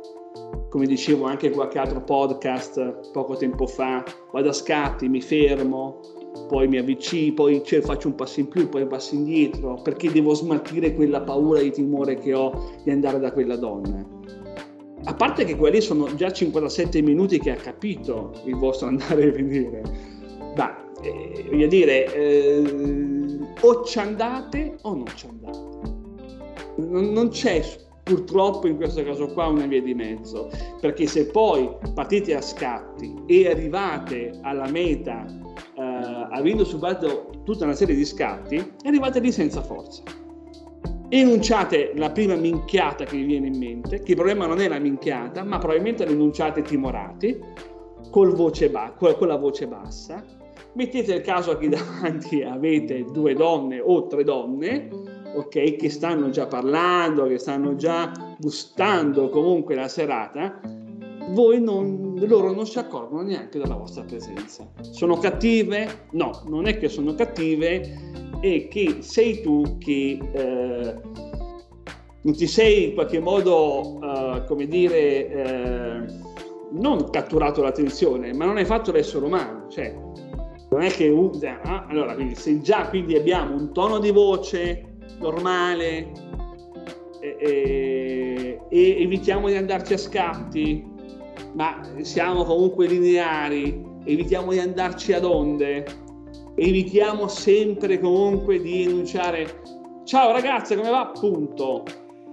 come 0.73 0.87
dicevo 0.87 1.25
anche 1.25 1.45
in 1.45 1.53
qualche 1.53 1.77
altro 1.77 2.01
podcast 2.01 3.11
poco 3.11 3.35
tempo 3.35 3.67
fa, 3.67 4.03
vado 4.31 4.49
a 4.49 4.53
scatti, 4.53 5.07
mi 5.07 5.21
fermo, 5.21 5.99
poi 6.47 6.67
mi 6.67 6.77
avvicino, 6.77 7.35
poi 7.35 7.61
faccio 7.63 8.07
un 8.07 8.15
passo 8.15 8.39
in 8.39 8.47
più, 8.47 8.67
poi 8.69 8.81
un 8.81 8.87
passo 8.87 9.13
indietro, 9.13 9.79
perché 9.83 10.11
devo 10.11 10.33
smaltire 10.33 10.95
quella 10.95 11.21
paura 11.21 11.59
di 11.59 11.71
timore 11.71 12.17
che 12.17 12.33
ho 12.33 12.71
di 12.83 12.89
andare 12.89 13.19
da 13.19 13.31
quella 13.31 13.55
donna. 13.55 14.03
A 15.03 15.13
parte 15.13 15.43
che 15.43 15.55
quelli 15.55 15.79
sono 15.79 16.15
già 16.15 16.31
57 16.31 17.03
minuti 17.03 17.37
che 17.37 17.51
ha 17.51 17.55
capito 17.55 18.33
il 18.45 18.55
vostro 18.55 18.87
andare 18.89 19.25
e 19.25 19.31
venire. 19.31 19.83
Ma, 20.55 20.82
eh, 21.03 21.45
voglio 21.49 21.67
dire, 21.67 22.13
eh, 22.13 23.39
o 23.61 23.83
ci 23.83 23.99
andate 23.99 24.77
o 24.81 24.95
non 24.95 25.07
ci 25.15 25.27
andate. 25.27 25.91
Non, 26.75 27.11
non 27.11 27.29
c'è 27.29 27.61
Purtroppo 28.03 28.67
in 28.67 28.75
questo 28.75 29.01
caso 29.01 29.27
qua 29.27 29.47
una 29.47 29.65
via 29.65 29.81
di 29.81 29.93
mezzo, 29.93 30.49
perché 30.81 31.07
se 31.07 31.27
poi 31.27 31.69
partite 31.93 32.35
a 32.35 32.41
scatti 32.41 33.15
e 33.27 33.49
arrivate 33.49 34.39
alla 34.41 34.69
meta 34.69 35.25
eh, 35.25 36.27
avendo 36.31 36.65
superato 36.65 37.29
tutta 37.45 37.63
una 37.63 37.75
serie 37.75 37.95
di 37.95 38.03
scatti, 38.03 38.73
arrivate 38.83 39.21
lì 39.21 39.31
senza 39.31 39.61
forza. 39.61 40.03
Enunciate 41.07 41.93
la 41.95 42.11
prima 42.11 42.35
minchiata 42.35 43.05
che 43.05 43.15
vi 43.15 43.23
viene 43.23 43.47
in 43.47 43.57
mente, 43.57 44.01
che 44.01 44.11
il 44.11 44.17
problema 44.17 44.47
non 44.47 44.59
è 44.59 44.67
la 44.67 44.79
minchiata, 44.79 45.45
ma 45.45 45.57
probabilmente 45.57 46.05
l'enunciate 46.05 46.61
timorati, 46.61 47.39
col 48.11 48.35
voce 48.35 48.69
ba- 48.69 48.93
con 48.97 49.27
la 49.27 49.37
voce 49.37 49.65
bassa. 49.65 50.25
Mettete 50.75 51.13
il 51.13 51.21
caso 51.21 51.57
che 51.57 51.69
davanti 51.69 52.41
avete 52.41 53.05
due 53.05 53.33
donne 53.33 53.79
o 53.79 54.07
tre 54.07 54.23
donne, 54.23 54.89
ok, 55.35 55.75
che 55.75 55.89
stanno 55.89 56.29
già 56.29 56.47
parlando, 56.47 57.27
che 57.27 57.37
stanno 57.37 57.75
già 57.75 58.11
gustando 58.39 59.29
comunque 59.29 59.75
la 59.75 59.87
serata, 59.87 60.59
voi 61.29 61.61
non, 61.61 62.15
loro 62.19 62.51
non 62.51 62.65
si 62.65 62.77
accorgono 62.79 63.21
neanche 63.21 63.59
della 63.59 63.75
vostra 63.75 64.03
presenza. 64.03 64.67
Sono 64.91 65.17
cattive? 65.17 66.07
No, 66.11 66.43
non 66.47 66.67
è 66.67 66.77
che 66.77 66.89
sono 66.89 67.15
cattive, 67.15 68.11
è 68.41 68.67
che 68.67 68.97
sei 68.99 69.41
tu 69.41 69.77
che 69.77 70.19
eh, 70.31 70.95
non 72.21 72.35
ti 72.35 72.47
sei 72.47 72.89
in 72.89 72.93
qualche 72.93 73.19
modo, 73.19 73.99
eh, 74.01 74.43
come 74.47 74.67
dire, 74.67 75.27
eh, 75.29 76.05
non 76.71 77.09
catturato 77.09 77.61
l'attenzione, 77.61 78.33
ma 78.33 78.45
non 78.45 78.57
hai 78.57 78.65
fatto 78.65 78.91
l'essere 78.91 79.25
umano. 79.25 79.67
Cioè, 79.69 79.95
non 80.73 80.81
è 80.81 80.89
che 80.89 81.13
ah, 81.63 81.85
allora, 81.87 82.15
quindi, 82.15 82.33
se 82.33 82.59
già 82.59 82.87
quindi 82.87 83.15
abbiamo 83.15 83.55
un 83.55 83.71
tono 83.73 83.99
di 83.99 84.09
voce 84.09 84.97
normale 85.19 86.11
e, 87.21 87.37
e, 87.39 88.59
e 88.69 89.01
evitiamo 89.03 89.49
di 89.49 89.55
andarci 89.55 89.93
a 89.93 89.97
scatti, 89.97 90.83
ma 91.53 91.79
siamo 92.01 92.43
comunque 92.43 92.87
lineari, 92.87 93.85
evitiamo 94.03 94.51
di 94.51 94.59
andarci 94.59 95.13
ad 95.13 95.25
onde, 95.25 95.85
evitiamo 96.55 97.27
sempre 97.27 97.99
comunque 97.99 98.59
di 98.59 98.83
enunciare 98.83 99.61
ciao 100.05 100.31
ragazze 100.31 100.75
come 100.75 100.89
va? 100.89 101.11
Punto. 101.13 101.83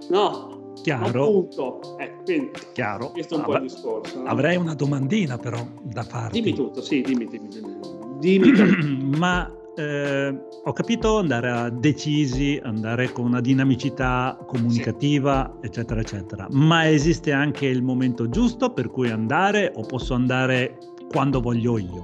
No, 0.09 0.73
Chiaro. 0.81 1.25
Punto. 1.25 1.97
Eh, 1.99 2.11
quindi, 2.23 2.51
Chiaro. 2.73 3.11
Questo 3.11 3.35
è 3.35 3.37
un 3.37 3.43
po' 3.43 3.55
il 3.55 3.61
discorso. 3.61 4.23
No? 4.23 4.29
Avrei 4.29 4.55
una 4.55 4.73
domandina 4.73 5.37
però 5.37 5.63
da 5.83 6.01
farti. 6.01 6.41
Dimmi 6.41 6.55
tutto, 6.55 6.81
sì, 6.81 7.01
dimmi, 7.01 7.27
dimmi. 7.27 7.47
dimmi. 7.49 8.00
Dimmi. 8.21 9.09
Ma 9.17 9.51
eh, 9.75 10.39
ho 10.63 10.73
capito 10.73 11.17
andare 11.17 11.49
a 11.49 11.69
decisi, 11.69 12.59
andare 12.63 13.11
con 13.11 13.25
una 13.25 13.41
dinamicità 13.41 14.37
comunicativa, 14.45 15.57
sì. 15.59 15.67
eccetera, 15.67 15.99
eccetera. 15.99 16.47
Ma 16.51 16.87
esiste 16.87 17.31
anche 17.31 17.65
il 17.65 17.81
momento 17.81 18.29
giusto 18.29 18.71
per 18.71 18.89
cui 18.89 19.09
andare 19.09 19.71
o 19.75 19.81
posso 19.81 20.13
andare 20.13 20.77
quando 21.09 21.41
voglio 21.41 21.77
io? 21.77 22.01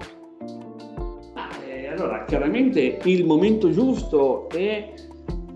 Ah, 1.35 1.49
eh, 1.65 1.87
allora, 1.87 2.25
chiaramente 2.25 2.99
il 3.03 3.25
momento 3.25 3.69
giusto 3.69 4.49
è 4.49 4.93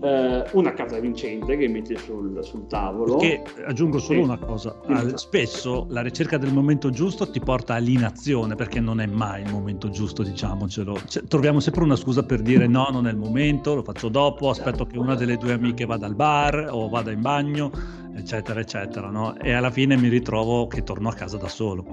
eh, 0.02 0.44
una 0.52 0.72
carta 0.74 0.98
vincente 0.98 1.56
che 1.56 1.68
metti 1.68 1.96
sul, 1.96 2.42
sul 2.42 2.66
tavolo. 2.66 3.16
Perché 3.16 3.42
aggiungo 3.64 3.98
solo 3.98 4.18
sì. 4.18 4.24
una 4.24 4.38
cosa, 4.38 4.76
spesso 5.14 5.86
la 5.90 6.02
ricerca 6.02 6.38
del 6.38 6.52
momento 6.52 6.90
giusto 6.90 7.30
ti 7.30 7.40
porta 7.40 7.74
all'inazione 7.74 8.54
perché 8.56 8.80
non 8.80 9.00
è 9.00 9.06
mai 9.06 9.42
il 9.42 9.50
momento 9.50 9.90
giusto, 9.90 10.22
diciamocelo. 10.22 11.00
Cioè, 11.06 11.22
troviamo 11.24 11.60
sempre 11.60 11.84
una 11.84 11.96
scusa 11.96 12.24
per 12.24 12.42
dire 12.42 12.66
no, 12.66 12.88
non 12.90 13.06
è 13.06 13.10
il 13.10 13.16
momento, 13.16 13.74
lo 13.74 13.82
faccio 13.82 14.08
dopo, 14.08 14.50
aspetto 14.50 14.86
che 14.86 14.98
una 14.98 15.14
delle 15.14 15.36
due 15.36 15.52
amiche 15.52 15.84
vada 15.84 16.06
al 16.06 16.14
bar 16.14 16.68
o 16.70 16.88
vada 16.88 17.12
in 17.12 17.20
bagno, 17.20 17.70
eccetera, 18.14 18.60
eccetera, 18.60 19.08
no? 19.08 19.36
E 19.38 19.52
alla 19.52 19.70
fine 19.70 19.96
mi 19.96 20.08
ritrovo 20.08 20.66
che 20.66 20.82
torno 20.82 21.08
a 21.08 21.14
casa 21.14 21.36
da 21.36 21.48
solo. 21.48 21.84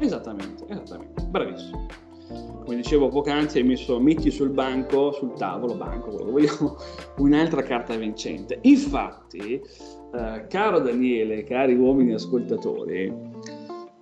Esattamente, 0.00 0.64
esattamente, 0.68 1.22
bravissimo 1.22 2.05
come 2.66 2.78
dicevo 2.78 3.08
poc'anzi, 3.08 3.58
hai 3.58 3.64
messo, 3.64 4.00
metti 4.00 4.28
sul 4.32 4.50
banco, 4.50 5.12
sul 5.12 5.34
tavolo, 5.34 5.76
banco, 5.76 6.10
quello 6.10 6.24
che 6.24 6.30
vogliamo, 6.32 6.76
un'altra 7.18 7.62
carta 7.62 7.94
vincente. 7.94 8.58
Infatti, 8.62 9.54
eh, 9.54 10.46
caro 10.48 10.80
Daniele, 10.80 11.44
cari 11.44 11.76
uomini 11.76 12.12
ascoltatori, 12.12 13.14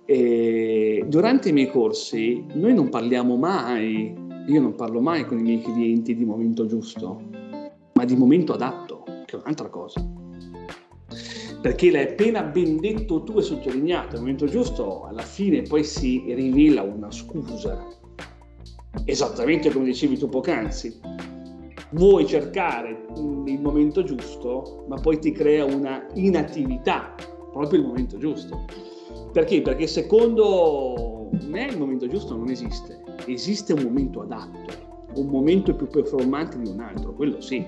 eh, 0.05 1.05
durante 1.07 1.49
i 1.49 1.53
miei 1.53 1.69
corsi 1.69 2.43
noi 2.55 2.73
non 2.73 2.89
parliamo 2.89 3.37
mai, 3.37 4.13
io 4.47 4.61
non 4.61 4.73
parlo 4.73 4.99
mai 4.99 5.25
con 5.25 5.37
i 5.37 5.43
miei 5.43 5.61
clienti 5.61 6.15
di 6.15 6.25
momento 6.25 6.65
giusto, 6.65 7.21
ma 7.93 8.03
di 8.03 8.15
momento 8.15 8.53
adatto, 8.53 9.03
che 9.25 9.35
è 9.35 9.39
un'altra 9.39 9.69
cosa. 9.69 10.03
Perché 11.61 11.91
l'hai 11.91 12.03
appena 12.03 12.41
ben 12.41 12.77
detto 12.79 13.21
tu 13.21 13.37
e 13.37 13.41
sottolineato, 13.43 14.15
il 14.15 14.21
momento 14.21 14.47
giusto 14.47 15.05
alla 15.05 15.21
fine 15.21 15.61
poi 15.61 15.83
si 15.83 16.23
rivela 16.27 16.81
una 16.81 17.11
scusa 17.11 18.03
esattamente 19.03 19.71
come 19.71 19.85
dicevi 19.85 20.17
tu 20.17 20.29
poc'anzi. 20.29 20.99
Vuoi 21.91 22.25
cercare 22.25 23.05
il 23.45 23.59
momento 23.61 24.03
giusto, 24.03 24.85
ma 24.87 24.95
poi 24.99 25.19
ti 25.19 25.31
crea 25.31 25.65
una 25.65 26.05
inattività, 26.13 27.13
proprio 27.51 27.79
il 27.79 27.85
momento 27.85 28.17
giusto. 28.17 28.65
Perché? 29.31 29.61
Perché 29.61 29.87
secondo 29.87 31.29
me 31.47 31.65
il 31.65 31.77
momento 31.77 32.07
giusto 32.07 32.35
non 32.35 32.49
esiste, 32.49 33.01
esiste 33.25 33.73
un 33.73 33.83
momento 33.83 34.21
adatto, 34.21 34.73
un 35.15 35.27
momento 35.27 35.75
più 35.75 35.87
performante 35.87 36.59
di 36.59 36.69
un 36.69 36.79
altro, 36.79 37.13
quello 37.13 37.39
sì. 37.41 37.65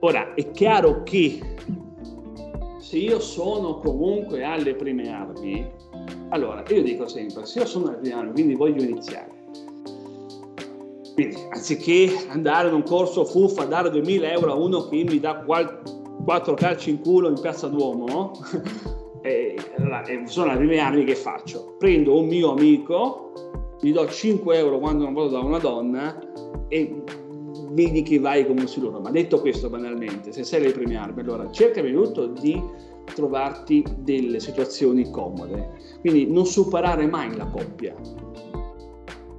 Ora, 0.00 0.34
è 0.34 0.50
chiaro 0.50 1.02
che 1.02 1.40
se 2.78 2.98
io 2.98 3.18
sono 3.20 3.78
comunque 3.78 4.44
alle 4.44 4.74
prime 4.74 5.08
armi, 5.08 5.66
allora 6.28 6.62
io 6.68 6.82
dico 6.82 7.08
sempre, 7.08 7.46
se 7.46 7.60
io 7.60 7.66
sono 7.66 7.86
alle 7.86 7.96
prime 7.96 8.14
armi, 8.14 8.32
quindi 8.32 8.54
voglio 8.54 8.82
iniziare, 8.82 9.30
quindi, 11.14 11.36
anziché 11.50 12.26
andare 12.28 12.68
in 12.68 12.74
un 12.74 12.82
corso 12.82 13.24
fuffa, 13.24 13.64
dare 13.64 13.88
2000 13.90 14.32
euro 14.32 14.52
a 14.52 14.56
uno 14.56 14.88
che 14.88 15.04
mi 15.04 15.20
dà 15.20 15.36
quattro 15.44 16.54
calci 16.54 16.90
in 16.90 17.00
culo 17.00 17.28
in 17.28 17.40
piazza 17.40 17.68
Duomo, 17.68 18.32
e, 19.22 19.56
allora, 19.78 20.02
sono 20.24 20.50
le 20.50 20.56
prime 20.56 20.78
anni 20.78 21.04
che 21.04 21.14
faccio. 21.14 21.76
Prendo 21.78 22.18
un 22.18 22.26
mio 22.26 22.50
amico, 22.50 23.32
gli 23.80 23.92
do 23.92 24.08
5 24.08 24.56
euro 24.56 24.80
quando 24.80 25.04
non 25.04 25.14
vado 25.14 25.28
da 25.28 25.38
una 25.38 25.58
donna 25.58 26.18
e 26.68 27.02
vedi 27.70 28.02
che 28.02 28.18
vai 28.18 28.44
come 28.44 28.62
un 28.62 28.68
siluro. 28.68 28.98
Ma 28.98 29.10
detto 29.10 29.40
questo 29.40 29.70
banalmente, 29.70 30.32
se 30.32 30.42
sei 30.42 30.64
alle 30.64 30.72
prime 30.72 30.96
armi, 30.96 31.20
allora 31.20 31.48
cerca 31.52 31.80
tutto 31.80 32.26
di 32.26 32.60
trovarti 33.14 33.84
delle 33.98 34.40
situazioni 34.40 35.08
comode. 35.10 35.70
Quindi 36.00 36.26
non 36.26 36.44
superare 36.44 37.06
mai 37.06 37.36
la 37.36 37.46
coppia 37.46 37.94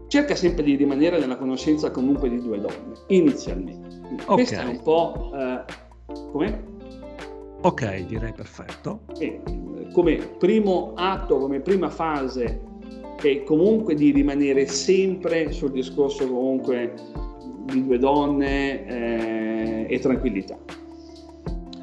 cerca 0.07 0.35
sempre 0.35 0.63
di 0.63 0.75
rimanere 0.75 1.19
nella 1.19 1.37
conoscenza 1.37 1.91
comunque 1.91 2.29
di 2.29 2.41
due 2.41 2.59
donne, 2.59 2.93
inizialmente. 3.07 3.87
Okay. 4.25 4.35
Questo 4.35 4.55
è 4.55 4.65
un 4.65 4.81
po'... 4.81 5.31
Eh, 5.35 5.63
come? 6.31 6.63
Ok, 7.61 8.05
direi 8.05 8.31
perfetto. 8.33 9.01
E, 9.17 9.41
come 9.91 10.17
primo 10.37 10.93
atto, 10.95 11.37
come 11.37 11.61
prima 11.61 11.89
fase, 11.89 12.61
è 13.21 13.43
comunque 13.43 13.95
di 13.95 14.11
rimanere 14.11 14.67
sempre 14.67 15.51
sul 15.51 15.71
discorso 15.71 16.27
comunque 16.27 16.93
di 17.65 17.85
due 17.85 17.97
donne 17.97 18.85
eh, 18.85 19.87
e 19.89 19.99
tranquillità. 19.99 20.57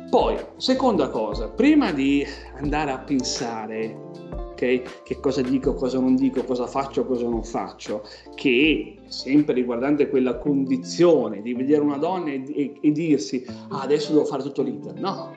Poi, 0.09 0.37
seconda 0.57 1.09
cosa, 1.09 1.49
prima 1.49 1.91
di 1.91 2.25
andare 2.59 2.91
a 2.91 2.99
pensare 2.99 3.97
che 4.67 5.21
cosa 5.21 5.43
dico, 5.43 5.75
cosa 5.75 5.99
non 5.99 6.15
dico, 6.15 6.45
cosa 6.45 6.67
faccio, 6.67 7.05
cosa 7.05 7.29
non 7.29 7.43
faccio, 7.43 8.05
che 8.35 8.97
sempre 9.07 9.55
riguardante 9.55 10.09
quella 10.09 10.39
condizione 10.39 11.43
di 11.43 11.55
vedere 11.55 11.81
una 11.81 11.99
donna 11.99 12.31
e, 12.31 12.45
e, 12.55 12.73
e 12.81 12.93
dirsi 12.93 13.45
ah, 13.69 13.81
adesso 13.83 14.13
devo 14.13 14.25
fare 14.25 14.43
tutto 14.43 14.63
l'iter. 14.63 14.99
No, 15.01 15.37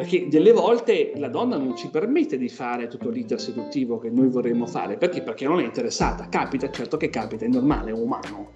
perché 0.00 0.28
delle 0.28 0.52
volte 0.52 1.12
la 1.16 1.28
donna 1.28 1.58
non 1.58 1.76
ci 1.76 1.90
permette 1.90 2.38
di 2.38 2.48
fare 2.48 2.86
tutto 2.88 3.10
l'iter 3.10 3.38
seduttivo 3.38 3.98
che 3.98 4.08
noi 4.08 4.28
vorremmo 4.28 4.64
fare. 4.64 4.96
Perché? 4.96 5.20
Perché 5.22 5.46
non 5.46 5.60
è 5.60 5.64
interessata. 5.64 6.26
Capita, 6.30 6.70
certo 6.70 6.96
che 6.96 7.10
capita, 7.10 7.44
è 7.44 7.48
normale, 7.48 7.90
è 7.90 7.92
umano. 7.92 8.48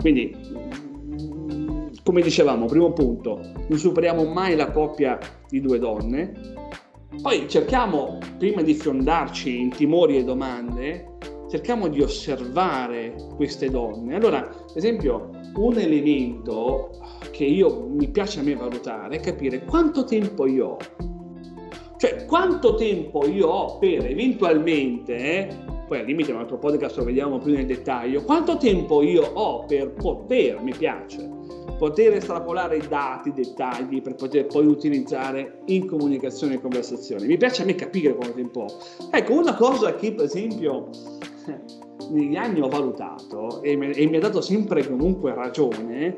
Quindi, 0.00 0.34
come 2.02 2.20
dicevamo, 2.20 2.66
primo 2.66 2.92
punto, 2.92 3.40
non 3.68 3.78
superiamo 3.78 4.24
mai 4.24 4.56
la 4.56 4.72
coppia 4.72 5.20
di 5.48 5.60
due 5.60 5.78
donne, 5.78 6.56
poi 7.22 7.48
cerchiamo, 7.48 8.18
prima 8.36 8.62
di 8.62 8.74
fiondarci 8.74 9.60
in 9.60 9.70
timori 9.70 10.18
e 10.18 10.24
domande, 10.24 11.16
cerchiamo 11.48 11.88
di 11.88 12.02
osservare 12.02 13.14
queste 13.34 13.70
donne. 13.70 14.14
Allora, 14.14 14.42
per 14.42 14.76
esempio, 14.76 15.30
un 15.54 15.78
elemento 15.78 16.90
che 17.30 17.44
io, 17.44 17.86
mi 17.88 18.08
piace 18.08 18.40
a 18.40 18.42
me 18.42 18.54
valutare 18.54 19.16
è 19.16 19.20
capire 19.20 19.64
quanto 19.64 20.04
tempo 20.04 20.46
io 20.46 20.66
ho. 20.66 20.76
Cioè, 21.96 22.26
quanto 22.26 22.74
tempo 22.74 23.26
io 23.26 23.48
ho 23.48 23.78
per 23.78 24.06
eventualmente, 24.06 25.77
poi 25.88 26.00
al 26.00 26.04
limite 26.04 26.30
un 26.30 26.38
altro 26.38 26.58
podcast 26.58 26.98
lo 26.98 27.04
vediamo 27.04 27.38
più 27.38 27.54
nel 27.54 27.66
dettaglio, 27.66 28.22
quanto 28.22 28.58
tempo 28.58 29.02
io 29.02 29.24
ho 29.32 29.64
per 29.64 29.90
poter, 29.92 30.60
mi 30.60 30.74
piace, 30.76 31.28
poter 31.78 32.14
estrapolare 32.14 32.76
i 32.76 32.86
dati, 32.86 33.30
i 33.30 33.32
dettagli 33.32 34.02
per 34.02 34.14
poter 34.14 34.46
poi 34.46 34.66
utilizzare 34.66 35.62
in 35.66 35.86
comunicazione 35.86 36.54
e 36.54 36.60
conversazione. 36.60 37.26
Mi 37.26 37.38
piace 37.38 37.62
a 37.62 37.64
me 37.64 37.74
capire 37.74 38.14
quanto 38.14 38.34
tempo 38.34 38.60
ho. 38.60 38.66
Ecco, 39.10 39.32
una 39.32 39.54
cosa 39.54 39.94
che 39.94 40.12
per 40.12 40.26
esempio 40.26 40.90
negli 42.10 42.36
anni 42.36 42.60
ho 42.60 42.68
valutato 42.68 43.62
e 43.62 43.74
mi, 43.76 43.90
e 43.90 44.06
mi 44.06 44.16
ha 44.16 44.20
dato 44.20 44.40
sempre 44.40 44.86
comunque 44.86 45.34
ragione 45.34 46.14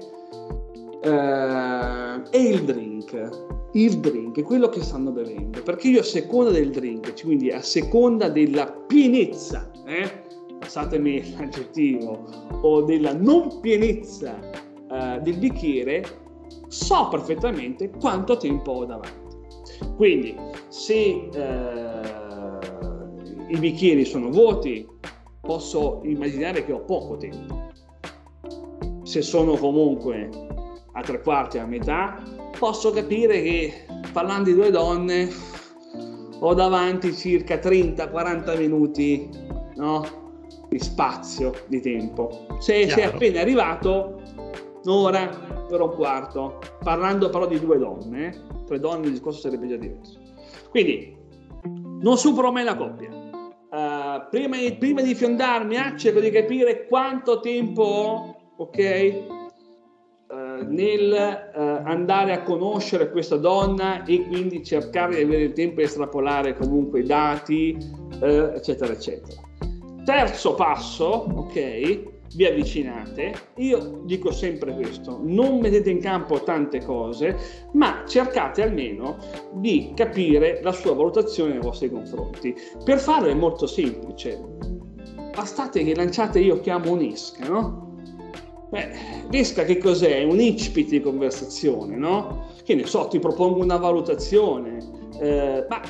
eh, 1.03 2.23
è 2.31 2.37
il 2.39 2.65
drink. 2.65 3.59
Il 3.73 4.01
drink, 4.01 4.43
quello 4.43 4.69
che 4.69 4.83
stanno 4.83 5.13
bevendo, 5.13 5.63
perché 5.63 5.89
io 5.89 6.01
a 6.01 6.05
seconda 6.05 6.51
del 6.51 6.71
drink, 6.71 7.23
quindi 7.23 7.51
a 7.51 7.63
seconda 7.63 8.29
della 8.29 8.67
pienezza, 8.67 9.71
eh, 9.87 10.11
passatemi 10.59 11.37
l'aggettivo, 11.37 12.25
o 12.63 12.83
della 12.83 13.13
non 13.13 13.61
pienezza 13.61 14.37
eh, 14.91 15.21
del 15.23 15.39
bicchiere, 15.39 16.05
so 16.67 17.09
perfettamente 17.09 17.91
quanto 17.91 18.37
tempo 18.37 18.73
ho 18.73 18.85
davanti. 18.85 19.39
Quindi, 19.95 20.35
se 20.69 21.29
eh, 21.33 22.01
i 23.49 23.57
bicchieri 23.57 24.05
sono 24.05 24.31
vuoti, 24.31 24.85
posso 25.41 26.01
immaginare 26.03 26.65
che 26.65 26.73
ho 26.73 26.81
poco 26.81 27.17
tempo. 27.17 27.69
Se 29.05 29.23
sono 29.23 29.55
comunque 29.57 30.29
a 30.93 31.03
tre 31.03 31.23
quarti, 31.23 31.59
a 31.59 31.67
metà, 31.67 32.23
posso 32.61 32.91
capire 32.91 33.41
che 33.41 33.87
parlando 34.13 34.51
di 34.51 34.55
due 34.55 34.71
donne 34.71 35.31
ho 36.41 36.53
davanti 36.53 37.15
circa 37.15 37.55
30-40 37.55 38.59
minuti 38.59 39.31
no? 39.77 40.05
di 40.69 40.79
spazio, 40.79 41.53
di 41.69 41.81
tempo. 41.81 42.47
Se 42.59 42.87
sei 42.89 43.03
appena 43.03 43.41
arrivato, 43.41 44.21
un'ora, 44.85 45.27
per 45.69 45.81
un 45.81 45.95
quarto, 45.95 46.59
parlando 46.85 47.31
però 47.31 47.47
di 47.47 47.59
due 47.59 47.79
donne, 47.79 48.47
tre 48.67 48.79
donne 48.79 49.07
il 49.07 49.13
discorso 49.13 49.41
sarebbe 49.41 49.67
già 49.67 49.77
diverso. 49.77 50.21
Quindi, 50.69 51.17
non 52.03 52.19
supero 52.19 52.53
mai 52.53 52.65
la 52.65 52.77
coppia. 52.77 53.09
Uh, 53.71 54.29
prima, 54.31 54.57
di, 54.59 54.77
prima, 54.77 55.01
di 55.01 55.15
fiondarmi, 55.15 55.77
ah, 55.77 55.97
cerco 55.97 56.21
di 56.21 56.31
capire 56.31 56.87
quanto 56.87 57.41
tempo 57.41 57.83
ho, 57.83 58.37
ok? 58.57 59.40
Nel 60.69 61.51
uh, 61.55 61.59
andare 61.85 62.33
a 62.33 62.43
conoscere 62.43 63.11
questa 63.11 63.37
donna 63.37 64.05
e 64.05 64.27
quindi 64.27 64.65
cercare 64.65 65.17
di 65.17 65.23
avere 65.23 65.43
il 65.45 65.53
tempo 65.53 65.77
di 65.77 65.83
estrapolare 65.83 66.57
comunque 66.57 67.01
i 67.01 67.05
dati, 67.05 67.77
uh, 68.21 68.25
eccetera, 68.25 68.93
eccetera. 68.93 69.41
Terzo 70.05 70.55
passo, 70.55 71.05
ok, 71.35 72.19
vi 72.35 72.47
avvicinate. 72.47 73.33
Io 73.57 74.03
dico 74.05 74.31
sempre 74.31 74.75
questo, 74.75 75.21
non 75.23 75.59
mettete 75.59 75.91
in 75.91 76.01
campo 76.01 76.43
tante 76.43 76.83
cose, 76.85 77.37
ma 77.73 78.05
cercate 78.07 78.63
almeno 78.63 79.17
di 79.55 79.93
capire 79.95 80.61
la 80.63 80.73
sua 80.73 80.95
valutazione 80.95 81.53
nei 81.53 81.61
vostri 81.61 81.91
confronti. 81.91 82.55
Per 82.85 82.99
farlo 82.99 83.29
è 83.29 83.35
molto 83.35 83.67
semplice. 83.67 84.41
Bastate 85.35 85.85
che 85.85 85.95
lanciate 85.95 86.41
io 86.41 86.61
chiamo 86.61 86.93
un'esca, 86.93 87.49
no? 87.49 87.90
Beh, 88.71 88.89
l'ESCA 89.31 89.65
che 89.65 89.79
cos'è? 89.79 90.23
Un 90.23 90.41
incipit 90.41 90.89
di 90.89 91.01
conversazione, 91.01 91.97
no? 91.97 92.47
Che 92.63 92.75
ne 92.75 92.87
so, 92.87 93.09
ti 93.09 93.19
propongo 93.19 93.61
una 93.61 93.77
valutazione. 93.77 94.79
Eh, 95.21 95.67
ma 95.69 95.83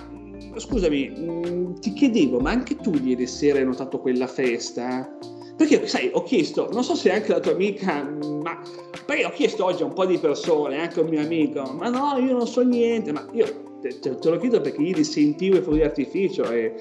scusami, 0.57 1.13
mm, 1.17 1.75
ti 1.75 1.93
chiedevo, 1.93 2.41
ma 2.41 2.51
anche 2.51 2.77
tu 2.77 2.93
ieri 2.95 3.27
sera 3.27 3.59
hai 3.59 3.67
notato 3.67 4.01
quella 4.01 4.27
festa? 4.27 5.15
Perché, 5.57 5.87
sai, 5.87 6.11
ho 6.15 6.23
chiesto, 6.23 6.71
non 6.73 6.83
so 6.83 6.95
se 6.95 7.13
anche 7.13 7.29
la 7.33 7.41
tua 7.41 7.53
amica, 7.53 8.03
ma 8.43 8.59
perché 9.05 9.27
ho 9.27 9.31
chiesto 9.31 9.67
oggi 9.67 9.83
a 9.83 9.87
un 9.87 9.93
po' 9.93 10.07
di 10.07 10.17
persone, 10.17 10.81
anche 10.81 11.01
a 11.01 11.03
un 11.03 11.11
mio 11.11 11.21
amico, 11.21 11.63
ma 11.79 11.91
no, 11.91 12.17
io 12.19 12.33
non 12.33 12.47
so 12.47 12.63
niente, 12.63 13.13
ma 13.13 13.27
io 13.33 13.45
te, 13.83 13.99
te, 14.01 14.17
te 14.17 14.31
lo 14.31 14.39
chiedo 14.39 14.63
perché 14.63 14.81
ieri 14.81 15.05
sentivo 15.05 15.59
i 15.59 15.61
fuochi 15.61 15.81
d'artificio 15.81 16.51
e, 16.51 16.75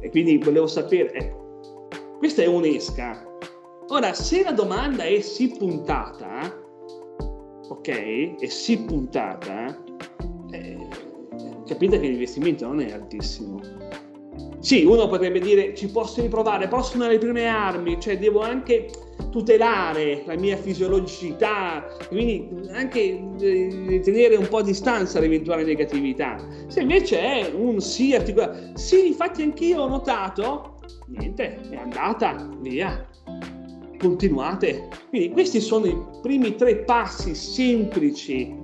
e 0.00 0.08
quindi 0.08 0.38
volevo 0.38 0.66
sapere, 0.66 1.12
ecco, 1.12 1.88
questa 2.16 2.40
è 2.40 2.46
un'esca, 2.46 3.27
Ora, 3.90 4.12
se 4.12 4.42
la 4.42 4.52
domanda 4.52 5.04
è 5.04 5.18
sì 5.20 5.48
puntata, 5.48 6.62
ok, 7.70 8.38
è 8.38 8.46
sì 8.46 8.82
puntata, 8.82 9.82
eh, 10.50 10.86
capite 11.66 11.98
che 11.98 12.08
l'investimento 12.08 12.66
non 12.66 12.80
è 12.80 12.92
altissimo. 12.92 13.62
Sì, 14.60 14.84
uno 14.84 15.08
potrebbe 15.08 15.40
dire 15.40 15.74
ci 15.74 15.88
posso 15.88 16.20
riprovare, 16.20 16.68
però 16.68 16.82
sono 16.82 17.08
le 17.08 17.16
prime 17.16 17.46
armi, 17.46 17.98
cioè 17.98 18.18
devo 18.18 18.40
anche 18.40 18.90
tutelare 19.30 20.22
la 20.26 20.36
mia 20.36 20.58
fisiologicità, 20.58 21.86
quindi 22.08 22.68
anche 22.72 23.18
eh, 23.40 24.00
tenere 24.04 24.36
un 24.36 24.48
po' 24.48 24.58
a 24.58 24.62
distanza 24.64 25.18
l'eventuale 25.18 25.64
negatività. 25.64 26.36
Se 26.66 26.82
invece 26.82 27.20
è 27.20 27.50
un 27.54 27.80
sì 27.80 28.14
articolato, 28.14 28.72
sì, 28.74 29.06
infatti 29.06 29.40
anch'io 29.40 29.80
ho 29.80 29.88
notato, 29.88 30.74
niente, 31.06 31.58
è 31.70 31.76
andata, 31.76 32.50
via 32.60 33.07
continuate. 33.98 34.88
Quindi 35.08 35.30
questi 35.30 35.60
sono 35.60 35.86
i 35.86 35.96
primi 36.22 36.54
tre 36.54 36.76
passi 36.76 37.34
semplici 37.34 38.54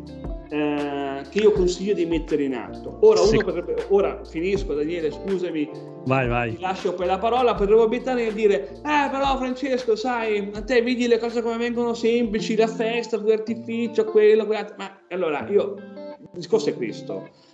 eh, 0.48 1.22
che 1.28 1.38
io 1.38 1.52
consiglio 1.52 1.94
di 1.94 2.06
mettere 2.06 2.44
in 2.44 2.54
atto. 2.54 2.98
Ora, 3.00 3.20
sì. 3.20 3.38
potrebbe, 3.38 3.86
ora 3.88 4.24
finisco, 4.24 4.74
Daniele, 4.74 5.10
scusami, 5.10 5.68
vai, 6.04 6.28
vai. 6.28 6.54
ti 6.54 6.60
lascio 6.60 6.94
poi 6.94 7.06
la 7.06 7.18
parola, 7.18 7.54
potremmo 7.54 7.82
abitare 7.82 8.24
nel 8.24 8.34
dire, 8.34 8.70
eh 8.76 9.08
però 9.10 9.36
Francesco, 9.36 9.96
sai, 9.96 10.50
a 10.54 10.62
te 10.62 10.80
vedi 10.82 11.06
le 11.06 11.18
cose 11.18 11.42
come 11.42 11.56
vengono 11.56 11.94
semplici, 11.94 12.56
la 12.56 12.68
festa, 12.68 13.20
l'artificio, 13.20 14.04
quello, 14.04 14.46
quello, 14.46 14.74
ma 14.76 15.00
allora 15.08 15.46
io, 15.48 15.74
il 15.76 16.28
discorso 16.32 16.70
è 16.70 16.74
questo 16.74 17.52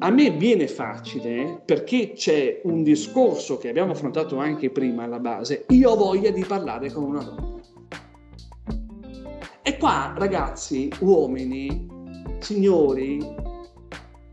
a 0.00 0.10
me 0.10 0.30
viene 0.30 0.68
facile 0.68 1.60
perché 1.64 2.12
c'è 2.12 2.60
un 2.64 2.82
discorso 2.82 3.58
che 3.58 3.68
abbiamo 3.68 3.92
affrontato 3.92 4.38
anche 4.38 4.70
prima 4.70 5.04
alla 5.04 5.18
base, 5.18 5.64
io 5.68 5.90
ho 5.90 5.96
voglia 5.96 6.30
di 6.30 6.44
parlare 6.44 6.92
con 6.92 7.04
una 7.04 7.22
donna. 7.22 7.56
E 9.62 9.76
qua, 9.76 10.14
ragazzi, 10.16 10.90
uomini, 11.00 11.86
signori, 12.38 13.18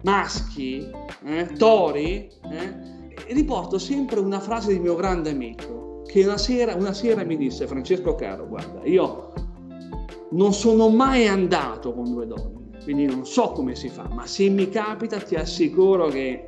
maschi, 0.04 0.88
eh, 1.26 1.48
tori, 1.58 2.30
eh, 2.52 3.34
riporto 3.34 3.80
sempre 3.80 4.20
una 4.20 4.40
frase 4.40 4.72
di 4.72 4.80
mio 4.80 4.96
grande 4.96 5.32
amico 5.32 6.04
che 6.06 6.24
una 6.24 6.38
sera, 6.38 6.76
una 6.76 6.94
sera 6.94 7.24
mi 7.24 7.38
disse, 7.38 7.66
Francesco 7.66 8.14
caro, 8.14 8.48
guarda, 8.48 8.82
io 8.84 9.34
non 10.32 10.54
sono 10.54 10.90
mai 10.90 11.28
andato 11.28 11.94
con 11.94 12.12
due 12.12 12.28
donne 12.28 12.65
quindi 12.86 13.08
non 13.08 13.26
so 13.26 13.50
come 13.50 13.74
si 13.76 13.90
fa, 13.90 14.08
ma 14.12 14.28
se 14.28 14.48
mi 14.48 14.70
capita 14.70 15.18
ti 15.20 15.34
assicuro 15.34 16.08
che 16.08 16.46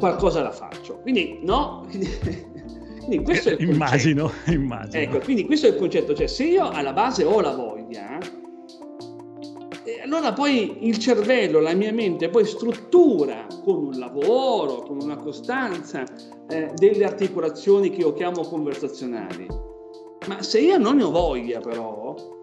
qualcosa 0.00 0.42
la 0.42 0.50
faccio. 0.50 0.98
Quindi 1.02 1.38
no, 1.42 1.86
quindi 3.06 3.22
questo 3.22 3.50
è 3.50 3.52
il 3.52 3.70
immagino, 3.70 4.32
immagino. 4.46 5.00
Ecco, 5.00 5.20
quindi 5.20 5.46
questo 5.46 5.68
è 5.68 5.70
il 5.70 5.76
concetto, 5.76 6.12
cioè 6.12 6.26
se 6.26 6.42
io 6.44 6.68
alla 6.68 6.92
base 6.92 7.22
ho 7.22 7.40
la 7.40 7.54
voglia, 7.54 8.18
eh, 9.84 10.00
allora 10.02 10.32
poi 10.32 10.88
il 10.88 10.98
cervello, 10.98 11.60
la 11.60 11.74
mia 11.74 11.92
mente 11.92 12.28
poi 12.28 12.44
struttura 12.44 13.46
con 13.62 13.76
un 13.76 13.96
lavoro, 13.96 14.82
con 14.82 15.00
una 15.00 15.16
costanza, 15.16 16.02
eh, 16.48 16.72
delle 16.74 17.04
articolazioni 17.04 17.90
che 17.90 18.00
io 18.00 18.12
chiamo 18.12 18.42
conversazionali. 18.42 19.46
Ma 20.26 20.42
se 20.42 20.58
io 20.58 20.78
non 20.78 20.96
ne 20.96 21.04
ho 21.04 21.10
voglia 21.12 21.60
però, 21.60 22.37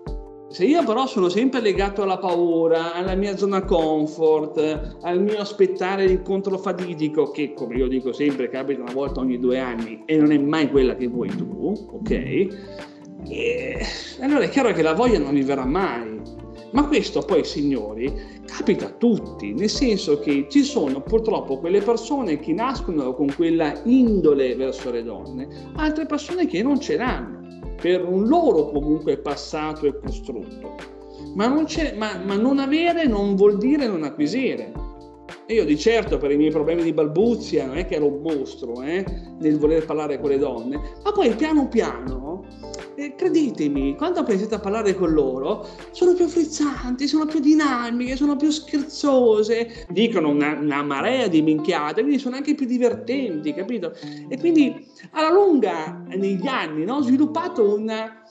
se 0.56 0.64
io 0.64 0.86
però 0.86 1.06
sono 1.06 1.28
sempre 1.28 1.60
legato 1.60 2.02
alla 2.02 2.18
paura, 2.18 2.94
alla 2.94 3.14
mia 3.14 3.36
zona 3.36 3.66
comfort, 3.66 4.96
al 5.02 5.22
mio 5.22 5.38
aspettare 5.40 6.06
l'incontro 6.06 6.58
fatidico, 6.58 7.30
che 7.30 7.52
come 7.54 7.76
io 7.76 7.90
dico 7.90 8.14
sempre 8.14 8.48
capita 8.48 8.82
una 8.82 8.94
volta 8.94 9.20
ogni 9.20 9.38
due 9.38 9.60
anni 9.60 10.04
e 10.06 10.16
non 10.16 10.32
è 10.32 10.38
mai 10.38 10.72
quella 10.72 10.96
che 10.96 11.08
vuoi 11.08 11.28
tu, 11.28 11.90
ok? 11.92 12.10
E 13.28 13.86
allora 14.22 14.46
è 14.46 14.50
chiaro 14.50 14.72
che 14.72 14.82
la 14.82 14.94
voglia 14.94 15.20
non 15.20 15.34
mi 15.34 15.44
verrà 15.44 15.66
mai. 15.66 16.22
Ma 16.72 16.88
questo 16.88 17.20
poi, 17.20 17.44
signori, 17.44 18.14
capita 18.46 18.86
a 18.86 18.92
tutti, 18.92 19.52
nel 19.54 19.70
senso 19.70 20.20
che 20.20 20.48
ci 20.50 20.64
sono 20.64 21.02
purtroppo 21.02 21.60
quelle 21.60 21.82
persone 21.82 22.40
che 22.40 22.54
nascono 22.54 23.14
con 23.14 23.28
quella 23.36 23.78
indole 23.84 24.56
verso 24.56 24.90
le 24.90 25.04
donne, 25.04 25.50
altre 25.76 26.06
persone 26.06 26.48
che 26.48 26.64
non 26.64 26.80
ce 26.80 26.96
l'hanno 26.96 27.44
per 27.86 28.04
un 28.04 28.28
loro 28.28 28.72
comunque 28.72 29.20
passato 29.20 29.86
e 29.86 30.00
costrutto. 30.00 30.76
Ma 31.36 31.46
non, 31.46 31.68
ma, 31.98 32.18
ma 32.18 32.36
non 32.36 32.58
avere 32.58 33.06
non 33.06 33.36
vuol 33.36 33.60
dire 33.60 33.86
non 33.86 34.02
acquisire. 34.02 34.72
Io 35.50 35.64
di 35.64 35.78
certo 35.78 36.18
per 36.18 36.32
i 36.32 36.36
miei 36.36 36.50
problemi 36.50 36.82
di 36.82 36.94
balbuzia 36.94 37.68
non 37.68 37.78
è 37.78 37.86
che 37.86 37.98
ero 37.98 38.08
un 38.08 38.22
mostro 38.24 38.82
eh, 38.82 39.06
nel 39.40 39.60
voler 39.60 39.86
parlare 39.86 40.20
con 40.20 40.32
le 40.32 40.40
donne, 40.40 40.80
ma 41.04 41.12
poi 41.12 41.36
piano 41.36 41.68
piano 41.68 42.44
eh, 42.96 43.16
credetemi, 43.16 43.96
quando 43.96 44.24
iniziate 44.28 44.56
a 44.56 44.60
parlare 44.60 44.96
con 44.96 45.12
loro, 45.12 45.68
sono 45.92 46.14
più 46.14 46.28
frizzanti, 46.28 47.08
sono 47.08 47.26
più 47.26 47.40
dinamiche, 47.40 48.16
sono 48.16 48.36
più 48.36 48.50
scherzose, 48.50 49.86
dicono 49.90 50.30
una, 50.30 50.58
una 50.58 50.82
marea 50.84 51.28
di 51.28 51.42
minchiate, 51.42 52.02
quindi 52.02 52.20
sono 52.20 52.36
anche 52.36 52.56
più 52.56 52.66
divertenti, 52.66 53.54
capito? 53.54 53.94
E 54.28 54.38
quindi 54.40 54.86
alla 55.12 55.32
lunga, 55.32 56.04
negli 56.08 56.48
anni, 56.48 56.90
ho 56.90 57.02
sviluppato 57.02 57.76
una 57.76 58.24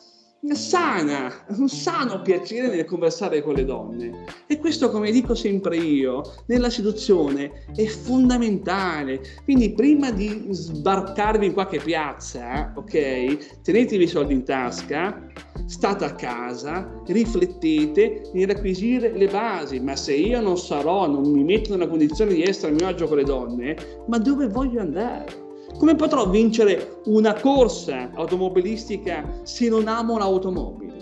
sana, 0.53 1.33
un 1.57 1.69
sano 1.69 2.21
piacere 2.21 2.69
nel 2.69 2.85
conversare 2.85 3.41
con 3.43 3.55
le 3.55 3.65
donne. 3.65 4.25
E 4.47 4.59
questo, 4.59 4.91
come 4.91 5.11
dico 5.11 5.35
sempre 5.35 5.79
io, 5.79 6.23
nella 6.47 6.69
seduzione 6.69 7.65
è 7.75 7.87
fondamentale. 7.87 9.21
Quindi 9.45 9.73
prima 9.73 10.11
di 10.11 10.49
sbarcarvi 10.51 11.47
in 11.47 11.55
qualche 11.55 11.79
piazza, 11.79 12.73
ok, 12.77 13.63
tenetevi 13.63 14.05
i 14.05 14.09
soldi 14.09 14.35
in 14.35 14.45
tasca, 14.45 15.27
state 15.67 16.05
a 16.05 16.15
casa, 16.15 17.03
riflettete 17.07 18.31
nell'acquisire 18.35 19.17
le 19.17 19.29
basi. 19.29 19.81
Ma 19.81 19.97
se 19.97 20.15
io 20.15 20.41
non 20.41 20.59
sarò, 20.59 21.09
non 21.09 21.31
mi 21.31 21.43
metto 21.43 21.71
nella 21.71 21.89
condizione 21.89 22.35
di 22.35 22.43
essere 22.43 22.73
a 22.73 22.75
mio 22.75 22.87
agio 22.87 23.07
con 23.07 23.17
le 23.17 23.25
donne, 23.25 23.77
ma 24.09 24.19
dove 24.19 24.49
voglio 24.49 24.81
andare? 24.81 25.44
Come 25.79 25.97
potrò 25.97 26.29
vincere 26.29 27.01
una 27.07 27.35
corsa 27.35 28.11
automobilistica 28.15 29.41
se 29.43 29.69
non 29.69 29.89
amo 29.89 30.19
l'automobile? 30.19 30.95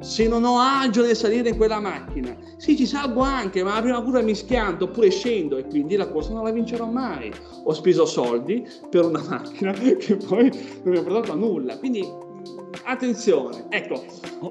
Se 0.00 0.26
non 0.26 0.44
ho 0.44 0.58
agio 0.58 1.02
nel 1.02 1.14
salire 1.14 1.50
in 1.50 1.56
quella 1.56 1.78
macchina? 1.78 2.34
Sì, 2.56 2.76
ci 2.76 2.86
salgo 2.86 3.20
anche, 3.20 3.62
ma 3.62 3.74
la 3.74 3.82
prima 3.82 4.02
curva 4.02 4.22
mi 4.22 4.34
schianto 4.34 4.84
oppure 4.84 5.10
scendo 5.10 5.58
e 5.58 5.66
quindi 5.66 5.94
la 5.94 6.08
corsa 6.08 6.32
non 6.32 6.44
la 6.44 6.50
vincerò 6.50 6.86
mai. 6.86 7.30
Ho 7.64 7.72
speso 7.72 8.06
soldi 8.06 8.66
per 8.88 9.04
una 9.04 9.22
macchina 9.28 9.72
che 9.72 10.16
poi 10.16 10.50
non 10.82 10.92
mi 10.94 10.96
ha 10.96 11.02
portato 11.02 11.32
a 11.32 11.36
nulla. 11.36 11.78
Quindi 11.78 12.06
attenzione, 12.84 13.66
ecco. 13.68 14.02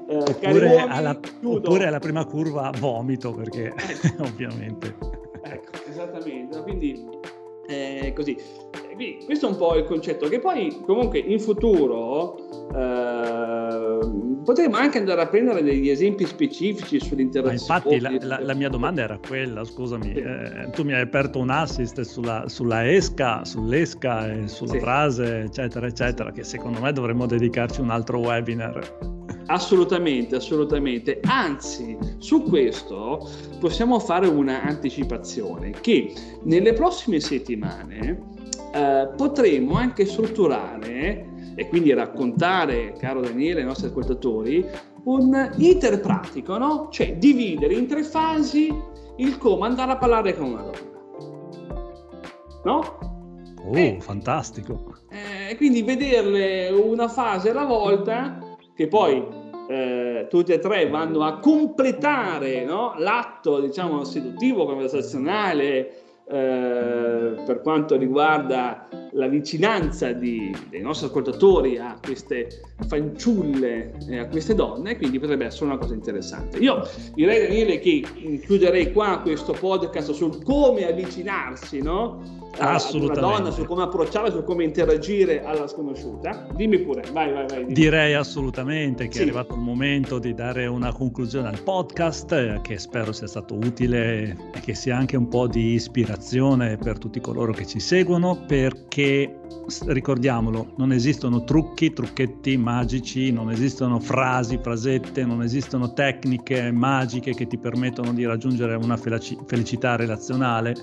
Eh, 0.08 0.16
oppure, 0.16 0.66
uomini, 0.66 0.88
alla, 0.88 1.18
oppure, 1.42 1.86
alla, 1.86 1.98
prima 1.98 2.24
curva 2.24 2.70
vomito, 2.78 3.32
perché 3.32 3.74
ecco. 3.76 4.22
ovviamente. 4.24 4.96
Ecco, 5.42 5.70
esattamente. 5.88 6.62
Quindi, 6.62 7.08
eh, 7.66 8.12
così. 8.14 8.36
Quindi, 9.00 9.24
questo 9.24 9.46
è 9.46 9.50
un 9.50 9.56
po' 9.56 9.76
il 9.76 9.84
concetto, 9.84 10.28
che 10.28 10.40
poi 10.40 10.78
comunque 10.84 11.20
in 11.20 11.40
futuro 11.40 12.36
eh, 12.76 13.98
potremmo 14.44 14.76
anche 14.76 14.98
andare 14.98 15.22
a 15.22 15.26
prendere 15.26 15.62
degli 15.62 15.88
esempi 15.88 16.26
specifici 16.26 17.00
sull'interazione. 17.00 17.54
infatti 17.54 17.98
la, 17.98 18.14
la, 18.20 18.44
la, 18.44 18.52
mia 18.52 18.68
domanda 18.68 19.00
era 19.00 19.18
quella, 19.26 19.64
scusami, 19.64 20.12
sì. 20.12 20.20
eh, 20.20 20.68
tu 20.74 20.84
mi 20.84 20.92
hai 20.92 21.00
aperto 21.00 21.38
un 21.38 21.48
assist 21.48 21.98
sulla, 22.02 22.44
sulla 22.48 22.90
esca, 22.92 23.42
sull'esca 23.42 24.30
e 24.30 24.48
sulla 24.48 24.72
sì. 24.72 24.80
frase, 24.80 25.38
eccetera, 25.44 25.86
eccetera, 25.86 26.30
che 26.30 26.44
secondo 26.44 26.78
me 26.80 26.92
dovremmo 26.92 27.24
dedicarci 27.24 27.80
un 27.80 27.88
altro 27.88 28.18
webinar. 28.18 29.18
Assolutamente, 29.46 30.36
assolutamente. 30.36 31.20
Anzi, 31.22 31.96
su 32.18 32.42
questo 32.42 33.26
possiamo 33.58 33.98
fare 33.98 34.28
un'anticipazione 34.28 35.70
che 35.80 36.12
nelle 36.42 36.74
prossime 36.74 37.18
settimane 37.18 38.38
eh, 38.72 39.08
potremo 39.16 39.74
anche 39.74 40.04
strutturare 40.06 41.28
e 41.54 41.68
quindi 41.68 41.92
raccontare, 41.92 42.94
caro 42.98 43.20
Daniele, 43.20 43.60
ai 43.60 43.66
nostri 43.66 43.88
ascoltatori, 43.88 44.64
un 45.04 45.52
iter 45.56 46.00
pratico, 46.00 46.56
no? 46.56 46.88
Cioè 46.90 47.16
dividere 47.16 47.74
in 47.74 47.86
tre 47.86 48.02
fasi 48.02 48.72
il 49.16 49.38
come 49.38 49.66
andare 49.66 49.92
a 49.92 49.96
parlare 49.96 50.36
con 50.36 50.52
una 50.52 50.62
donna. 50.62 50.88
No? 52.64 52.98
Oh, 53.64 53.76
eh, 53.76 53.98
fantastico. 54.00 54.96
Eh, 55.10 55.56
quindi 55.56 55.82
vederle 55.82 56.68
una 56.68 57.08
fase 57.08 57.50
alla 57.50 57.64
volta, 57.64 58.38
che 58.74 58.86
poi 58.88 59.22
eh, 59.68 60.26
tutte 60.28 60.54
e 60.54 60.58
tre 60.58 60.88
vanno 60.88 61.22
a 61.22 61.38
completare 61.38 62.64
no? 62.64 62.94
l'atto, 62.96 63.60
diciamo, 63.60 64.04
seduttivo, 64.04 64.66
conversazionale, 64.66 66.09
eh, 66.30 67.42
per 67.44 67.60
quanto 67.60 67.96
riguarda 67.96 68.86
la 69.14 69.26
vicinanza 69.26 70.12
di, 70.12 70.54
dei 70.68 70.80
nostri 70.80 71.06
ascoltatori 71.06 71.76
a 71.76 71.98
queste 72.00 72.62
fanciulle 72.86 73.94
e 74.08 74.18
a 74.18 74.28
queste 74.28 74.54
donne, 74.54 74.96
quindi 74.96 75.18
potrebbe 75.18 75.46
essere 75.46 75.64
una 75.64 75.78
cosa 75.78 75.94
interessante. 75.94 76.58
Io 76.58 76.88
direi 77.14 77.42
Daniele 77.42 77.80
che 77.80 78.04
chiuderei 78.44 78.92
qua 78.92 79.18
questo 79.22 79.56
podcast 79.58 80.12
sul 80.12 80.42
come 80.44 80.86
avvicinarsi 80.86 81.82
no? 81.82 82.38
Assolutamente. 82.58 83.24
una 83.24 83.36
donna, 83.36 83.50
su 83.52 83.64
come 83.64 83.82
approcciarla, 83.84 84.30
su 84.30 84.42
come 84.42 84.64
interagire 84.64 85.44
alla 85.44 85.68
sconosciuta. 85.68 86.48
Dimmi 86.54 86.80
pure, 86.80 87.02
vai, 87.12 87.32
vai, 87.32 87.46
vai. 87.46 87.58
Dimmi. 87.60 87.72
Direi 87.72 88.14
assolutamente 88.14 89.06
che 89.06 89.12
sì. 89.12 89.18
è 89.18 89.22
arrivato 89.22 89.54
il 89.54 89.60
momento 89.60 90.18
di 90.18 90.34
dare 90.34 90.66
una 90.66 90.92
conclusione 90.92 91.48
al 91.48 91.60
podcast, 91.60 92.32
eh, 92.32 92.58
che 92.62 92.78
spero 92.78 93.12
sia 93.12 93.28
stato 93.28 93.54
utile 93.54 94.36
e 94.52 94.60
che 94.60 94.74
sia 94.74 94.96
anche 94.96 95.16
un 95.16 95.28
po' 95.28 95.46
di 95.46 95.74
ispirazione 95.74 96.19
per 96.76 96.98
tutti 96.98 97.20
coloro 97.20 97.52
che 97.52 97.66
ci 97.66 97.80
seguono, 97.80 98.44
perché 98.46 99.40
ricordiamolo, 99.86 100.74
non 100.76 100.92
esistono 100.92 101.44
trucchi, 101.44 101.92
trucchetti 101.92 102.56
magici, 102.56 103.32
non 103.32 103.50
esistono 103.50 103.98
frasi, 103.98 104.58
frasette, 104.62 105.24
non 105.24 105.42
esistono 105.42 105.92
tecniche 105.92 106.70
magiche 106.70 107.34
che 107.34 107.46
ti 107.46 107.56
permettono 107.56 108.12
di 108.12 108.26
raggiungere 108.26 108.74
una 108.74 108.96
felicità 108.98 109.96
relazionale 109.96 110.74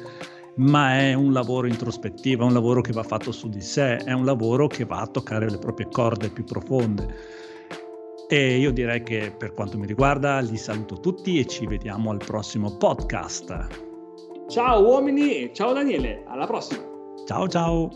ma 0.57 0.97
è 0.97 1.13
un 1.13 1.33
lavoro 1.33 1.67
introspettivo, 1.67 2.43
è 2.43 2.47
un 2.47 2.53
lavoro 2.53 2.81
che 2.81 2.91
va 2.91 3.03
fatto 3.03 3.31
su 3.31 3.47
di 3.47 3.61
sé, 3.61 3.97
è 3.97 4.11
un 4.11 4.25
lavoro 4.25 4.67
che 4.67 4.85
va 4.85 5.01
a 5.01 5.07
toccare 5.07 5.49
le 5.49 5.59
proprie 5.59 5.88
corde 5.91 6.29
più 6.29 6.43
profonde. 6.43 7.05
E 8.27 8.57
io 8.57 8.71
direi 8.71 9.03
che 9.03 9.31
per 9.38 9.53
quanto 9.53 9.77
mi 9.77 9.85
riguarda 9.85 10.39
li 10.39 10.57
saluto 10.57 10.99
tutti 10.99 11.39
e 11.39 11.45
ci 11.45 11.67
vediamo 11.67 12.09
al 12.09 12.17
prossimo 12.17 12.75
podcast. 12.75 13.86
Ciao 14.47 14.81
uomini, 14.81 15.53
ciao 15.53 15.73
Daniele, 15.73 16.23
alla 16.25 16.45
prossima. 16.45 16.81
Ciao 17.25 17.47
ciao. 17.47 17.89